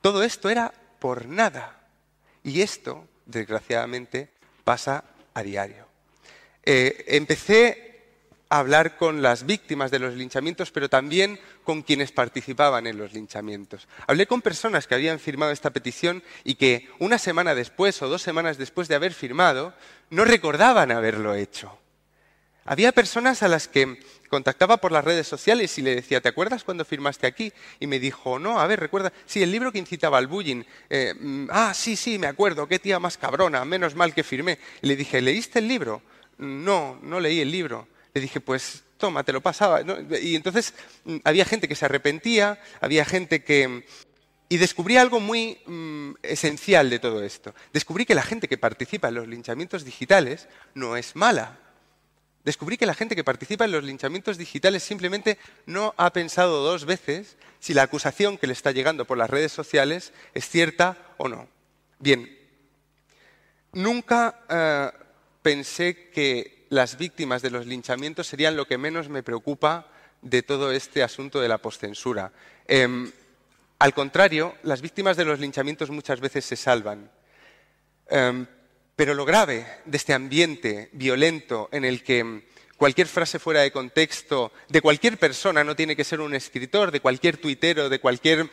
Todo 0.00 0.22
esto 0.22 0.50
era 0.50 0.72
por 0.98 1.26
nada. 1.26 1.80
Y 2.44 2.60
esto, 2.60 3.06
desgraciadamente, 3.26 4.28
pasa 4.64 5.04
a 5.32 5.42
diario. 5.42 5.86
Eh, 6.64 7.04
empecé 7.08 7.91
hablar 8.58 8.96
con 8.96 9.22
las 9.22 9.46
víctimas 9.46 9.90
de 9.90 9.98
los 9.98 10.14
linchamientos, 10.14 10.70
pero 10.70 10.90
también 10.90 11.40
con 11.64 11.82
quienes 11.82 12.12
participaban 12.12 12.86
en 12.86 12.98
los 12.98 13.14
linchamientos. 13.14 13.88
Hablé 14.06 14.26
con 14.26 14.42
personas 14.42 14.86
que 14.86 14.94
habían 14.94 15.18
firmado 15.18 15.52
esta 15.52 15.70
petición 15.70 16.22
y 16.44 16.56
que 16.56 16.90
una 16.98 17.16
semana 17.18 17.54
después 17.54 18.02
o 18.02 18.08
dos 18.08 18.20
semanas 18.20 18.58
después 18.58 18.88
de 18.88 18.94
haber 18.94 19.14
firmado 19.14 19.72
no 20.10 20.26
recordaban 20.26 20.92
haberlo 20.92 21.34
hecho. 21.34 21.78
Había 22.66 22.92
personas 22.92 23.42
a 23.42 23.48
las 23.48 23.68
que 23.68 23.98
contactaba 24.28 24.76
por 24.76 24.92
las 24.92 25.04
redes 25.04 25.26
sociales 25.26 25.76
y 25.78 25.82
le 25.82 25.94
decía, 25.94 26.20
¿te 26.20 26.28
acuerdas 26.28 26.62
cuando 26.62 26.84
firmaste 26.84 27.26
aquí? 27.26 27.52
Y 27.80 27.86
me 27.86 27.98
dijo, 27.98 28.38
no, 28.38 28.60
a 28.60 28.66
ver, 28.66 28.80
recuerda, 28.80 29.14
sí, 29.24 29.42
el 29.42 29.50
libro 29.50 29.72
que 29.72 29.78
incitaba 29.78 30.18
al 30.18 30.26
bullying. 30.26 30.62
Eh, 30.90 31.14
mm, 31.18 31.48
ah, 31.50 31.72
sí, 31.74 31.96
sí, 31.96 32.18
me 32.18 32.26
acuerdo, 32.26 32.68
qué 32.68 32.78
tía 32.78 33.00
más 33.00 33.16
cabrona, 33.16 33.64
menos 33.64 33.94
mal 33.94 34.14
que 34.14 34.22
firmé. 34.22 34.58
Le 34.82 34.94
dije, 34.94 35.22
¿leíste 35.22 35.58
el 35.58 35.68
libro? 35.68 36.02
No, 36.36 36.98
no 37.02 37.18
leí 37.18 37.40
el 37.40 37.50
libro 37.50 37.88
le 38.14 38.20
dije, 38.20 38.40
pues 38.40 38.84
toma, 38.98 39.24
te 39.24 39.32
lo 39.32 39.40
pasaba. 39.40 39.82
Y 40.20 40.36
entonces 40.36 40.74
mm, 41.04 41.16
había 41.24 41.44
gente 41.44 41.68
que 41.68 41.74
se 41.74 41.84
arrepentía, 41.84 42.60
había 42.80 43.04
gente 43.04 43.42
que... 43.42 43.84
Y 44.48 44.58
descubrí 44.58 44.98
algo 44.98 45.18
muy 45.18 45.58
mm, 45.66 46.12
esencial 46.22 46.90
de 46.90 46.98
todo 46.98 47.22
esto. 47.22 47.54
Descubrí 47.72 48.04
que 48.04 48.14
la 48.14 48.22
gente 48.22 48.48
que 48.48 48.58
participa 48.58 49.08
en 49.08 49.14
los 49.14 49.26
linchamientos 49.26 49.84
digitales 49.84 50.46
no 50.74 50.96
es 50.96 51.16
mala. 51.16 51.58
Descubrí 52.44 52.76
que 52.76 52.86
la 52.86 52.94
gente 52.94 53.16
que 53.16 53.24
participa 53.24 53.64
en 53.64 53.72
los 53.72 53.84
linchamientos 53.84 54.36
digitales 54.36 54.82
simplemente 54.82 55.38
no 55.64 55.94
ha 55.96 56.12
pensado 56.12 56.62
dos 56.62 56.84
veces 56.84 57.36
si 57.60 57.72
la 57.72 57.84
acusación 57.84 58.36
que 58.36 58.46
le 58.46 58.52
está 58.52 58.72
llegando 58.72 59.04
por 59.04 59.16
las 59.16 59.30
redes 59.30 59.52
sociales 59.52 60.12
es 60.34 60.48
cierta 60.48 60.98
o 61.18 61.28
no. 61.28 61.48
Bien, 62.00 62.28
nunca 63.72 64.40
eh, 64.48 64.90
pensé 65.42 66.10
que 66.10 66.61
las 66.72 66.96
víctimas 66.96 67.42
de 67.42 67.50
los 67.50 67.66
linchamientos 67.66 68.26
serían 68.26 68.56
lo 68.56 68.66
que 68.66 68.78
menos 68.78 69.10
me 69.10 69.22
preocupa 69.22 69.88
de 70.22 70.42
todo 70.42 70.72
este 70.72 71.02
asunto 71.02 71.38
de 71.38 71.46
la 71.46 71.58
postcensura. 71.58 72.32
Em, 72.66 73.12
al 73.78 73.92
contrario, 73.92 74.54
las 74.62 74.80
víctimas 74.80 75.18
de 75.18 75.26
los 75.26 75.38
linchamientos 75.38 75.90
muchas 75.90 76.18
veces 76.20 76.46
se 76.46 76.56
salvan. 76.56 77.10
Em, 78.08 78.46
pero 78.96 79.12
lo 79.12 79.26
grave 79.26 79.66
de 79.84 79.96
este 79.98 80.14
ambiente 80.14 80.88
violento 80.92 81.68
en 81.72 81.84
el 81.84 82.02
que 82.02 82.42
cualquier 82.78 83.06
frase 83.06 83.38
fuera 83.38 83.60
de 83.60 83.70
contexto 83.70 84.50
de 84.70 84.80
cualquier 84.80 85.18
persona, 85.18 85.62
no 85.62 85.76
tiene 85.76 85.94
que 85.94 86.04
ser 86.04 86.22
un 86.22 86.34
escritor, 86.34 86.90
de 86.90 87.00
cualquier 87.00 87.36
tuitero, 87.36 87.90
de 87.90 88.00
cualquier, 88.00 88.48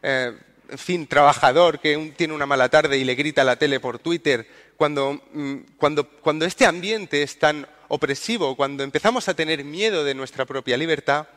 eh, 0.00 0.32
en 0.68 0.78
fin, 0.78 1.06
trabajador 1.06 1.80
que 1.80 2.12
tiene 2.16 2.34
una 2.34 2.46
mala 2.46 2.68
tarde 2.68 2.98
y 2.98 3.04
le 3.04 3.14
grita 3.14 3.42
a 3.42 3.44
la 3.44 3.56
tele 3.56 3.80
por 3.80 3.98
Twitter, 3.98 4.46
Mm, 4.78 5.58
cuando, 5.76 6.46
este 6.46 6.66
ambiente 6.66 7.22
es 7.22 7.38
tan 7.38 7.66
opresivo, 7.88 8.56
cuando 8.56 8.82
empezamos 8.82 9.28
a 9.28 9.34
tener 9.34 9.64
miedo 9.64 10.04
de 10.04 10.14
nuestra 10.14 10.44
propia 10.44 10.76
libertad, 10.76 11.28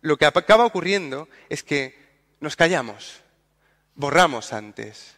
lo 0.00 0.16
que 0.16 0.26
acaba 0.26 0.66
ocurriendo 0.66 1.28
es 1.48 1.62
que 1.62 1.94
nos 2.40 2.56
callamos, 2.56 3.20
borramos 3.94 4.52
antes, 4.52 5.16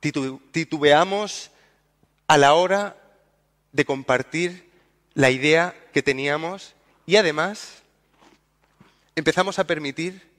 titubeamos 0.00 1.50
a 2.28 2.38
la 2.38 2.54
hora 2.54 2.96
de 3.72 3.84
compartir 3.84 4.70
la 5.14 5.30
idea 5.30 5.74
que 5.92 6.02
teníamos 6.02 6.74
y 7.06 7.16
además 7.16 7.82
empezamos 9.16 9.58
a 9.58 9.66
permitir 9.66 10.30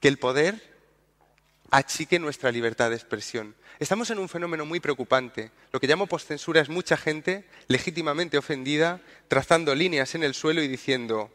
que 0.00 0.08
el 0.08 0.18
poder 0.18 0.71
achique 1.72 2.18
nuestra 2.18 2.52
libertad 2.52 2.90
de 2.90 2.96
expresión. 2.96 3.56
Estamos 3.80 4.10
en 4.10 4.18
un 4.18 4.28
fenómeno 4.28 4.66
muy 4.66 4.78
preocupante. 4.78 5.50
Lo 5.72 5.80
que 5.80 5.86
llamo 5.86 6.06
postcensura 6.06 6.60
es 6.60 6.68
mucha 6.68 6.98
gente 6.98 7.46
legítimamente 7.66 8.36
ofendida, 8.36 9.00
trazando 9.26 9.74
líneas 9.74 10.14
en 10.14 10.22
el 10.22 10.34
suelo 10.34 10.62
y 10.62 10.68
diciendo, 10.68 11.30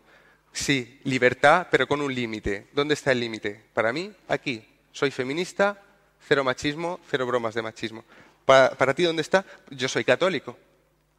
sí, 0.53 1.01
libertad, 1.03 1.67
pero 1.71 1.87
con 1.87 2.01
un 2.01 2.13
límite. 2.13 2.67
¿Dónde 2.71 2.93
está 2.93 3.11
el 3.11 3.19
límite? 3.19 3.63
Para 3.73 3.91
mí, 3.91 4.13
aquí. 4.27 4.63
Soy 4.91 5.09
feminista, 5.09 5.81
cero 6.27 6.43
machismo, 6.43 6.99
cero 7.09 7.25
bromas 7.25 7.55
de 7.55 7.63
machismo. 7.63 8.05
Para, 8.45 8.93
ti, 8.93 9.03
¿dónde 9.03 9.23
está? 9.23 9.43
Yo 9.71 9.89
soy 9.89 10.03
católico. 10.03 10.55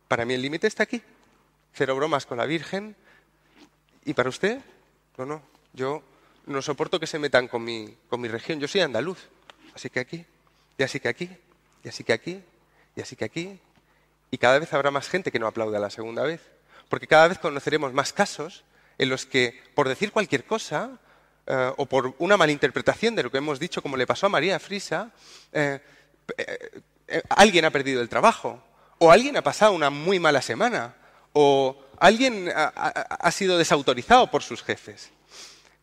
Para 0.07 0.25
mí 0.25 0.35
el 0.35 0.43
límite 0.43 0.69
está 0.69 0.85
aquí. 0.85 1.03
Cero 1.75 1.97
bromas 1.97 2.25
con 2.25 2.39
la 2.39 2.47
Virgen. 2.47 2.95
¿Y 4.05 4.15
para 4.15 4.29
usted? 4.29 4.61
No, 5.17 5.27
no. 5.27 5.43
Yo 5.73 6.03
no 6.49 6.63
soporto 6.63 6.99
que 6.99 7.07
se 7.07 7.19
metan 7.19 7.47
con 7.47 7.63
mi, 7.63 7.95
con 8.09 8.21
mi 8.21 8.29
región. 8.29 8.59
Yo 8.59 8.67
soy 8.67 8.81
andaluz, 8.81 9.19
así 9.75 9.91
que 9.91 10.01
aquí, 10.01 10.25
y 10.77 10.83
así 10.83 10.99
que 10.99 11.09
aquí, 11.09 11.31
y 11.85 11.89
así 11.89 12.05
que 12.05 12.13
aquí, 12.13 12.43
y 12.97 13.01
así 13.01 13.17
que 13.17 13.25
aquí. 13.25 13.61
Y 14.31 14.39
cada 14.39 14.59
vez 14.59 14.73
habrá 14.73 14.91
más 14.91 15.09
gente 15.09 15.31
que 15.31 15.39
no 15.39 15.47
aplauda 15.47 15.79
la 15.79 15.91
segunda 15.91 16.23
vez. 16.23 16.41
Porque 16.89 17.07
cada 17.07 17.29
vez 17.29 17.39
conoceremos 17.39 17.93
más 17.93 18.13
casos 18.13 18.65
en 18.97 19.09
los 19.09 19.27
que, 19.27 19.63
por 19.75 19.89
decir 19.89 20.11
cualquier 20.11 20.45
cosa, 20.45 20.99
eh, 21.47 21.73
o 21.77 21.87
por 21.87 22.15
una 22.19 22.37
malinterpretación 22.37 23.15
de 23.15 23.23
lo 23.23 23.31
que 23.31 23.39
hemos 23.39 23.59
dicho, 23.59 23.83
como 23.83 23.97
le 23.97 24.07
pasó 24.07 24.27
a 24.27 24.31
María 24.31 24.59
Frisa, 24.59 25.11
eh, 25.53 25.81
eh, 26.37 27.23
alguien 27.31 27.65
ha 27.65 27.71
perdido 27.71 28.03
el 28.03 28.09
trabajo, 28.09 28.63
o 28.99 29.11
alguien 29.11 29.37
ha 29.37 29.43
pasado 29.43 29.73
una 29.73 29.91
muy 29.91 30.19
mala 30.19 30.43
semana, 30.43 30.95
o 31.33 31.79
alguien 31.99 32.51
ha 32.55 33.31
sido 33.31 33.59
desautorizado 33.59 34.31
por 34.31 34.43
sus 34.43 34.63
jefes. 34.63 35.11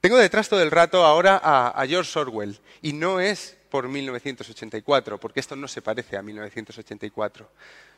Tengo 0.06 0.18
detrás 0.18 0.50
todo 0.50 0.62
el 0.62 0.70
rato 0.70 1.04
ahora 1.04 1.42
a, 1.44 1.84
George 1.88 2.20
Orwell, 2.20 2.60
y 2.84 2.94
no 2.94 3.20
es 3.20 3.58
por 3.72 3.88
1984, 3.88 5.20
porque 5.20 5.40
esto 5.40 5.56
no 5.56 5.68
se 5.68 5.82
parece 5.82 6.16
a 6.16 6.22
1984. 6.22 7.50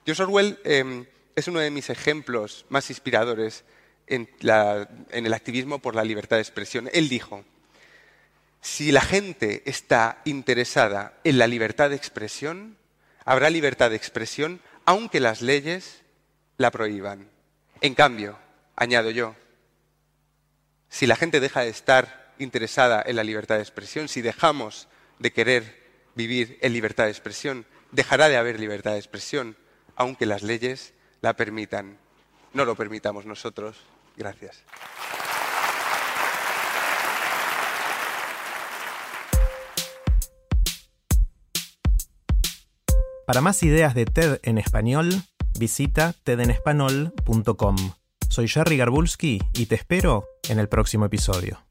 George 0.05 0.23
Orwell 0.23 0.57
em, 0.63 1.05
es 1.35 1.49
uno 1.49 1.59
de 1.59 1.69
mis 1.69 1.89
ejemplos 1.89 2.65
más 2.69 2.89
inspiradores 2.89 3.65
en, 4.07 4.29
el 5.11 5.33
activismo 5.33 5.79
por 5.79 5.95
la 5.95 6.05
libertad 6.05 6.37
de 6.37 6.43
expresión. 6.43 6.89
Él 6.93 7.09
dijo, 7.09 7.43
si 8.61 8.93
la 8.93 9.01
gente 9.01 9.63
está 9.65 10.21
interesada 10.23 11.17
en 11.25 11.37
la 11.37 11.47
libertad 11.47 11.89
de 11.89 11.97
expresión, 11.97 12.77
habrá 13.25 13.49
libertad 13.49 13.89
de 13.89 13.97
expresión 13.97 14.61
aunque 14.85 15.19
las 15.19 15.41
leyes 15.41 16.03
la 16.55 16.71
prohíban. 16.71 17.27
En 17.81 17.95
cambio, 17.95 18.39
añado 18.77 19.09
yo, 19.09 19.35
si 20.89 21.07
la 21.07 21.15
gente 21.15 21.39
deja 21.39 21.61
de 21.61 21.69
estar 21.69 22.33
interesada 22.39 23.03
en 23.05 23.15
la 23.15 23.23
libertad 23.23 23.55
de 23.55 23.61
expresión, 23.61 24.07
si 24.07 24.21
dejamos 24.21 24.87
de 25.19 25.31
querer 25.31 25.87
vivir 26.15 26.57
en 26.61 26.73
libertad 26.73 27.05
de 27.05 27.11
expresión, 27.11 27.65
dejará 27.91 28.29
de 28.29 28.37
haber 28.37 28.59
libertad 28.59 28.91
de 28.91 28.97
expresión, 28.97 29.57
aunque 29.95 30.25
las 30.25 30.43
leyes 30.43 30.93
la 31.21 31.35
permitan. 31.35 31.97
No 32.53 32.65
lo 32.65 32.75
permitamos 32.75 33.25
nosotros. 33.25 33.77
Gracias. 34.15 34.63
Para 43.25 43.41
más 43.41 43.61
ideas 43.61 43.93
de 43.93 44.05
TED 44.05 44.39
en 44.43 44.57
español, 44.57 45.09
visita 45.59 46.13
tedenespanol.com. 46.23 47.75
Soy 48.29 48.47
Jerry 48.47 48.77
Garbulski 48.77 49.41
y 49.53 49.65
te 49.65 49.75
espero 49.75 50.36
en 50.49 50.59
el 50.59 50.69
próximo 50.69 51.05
episodio. 51.05 51.66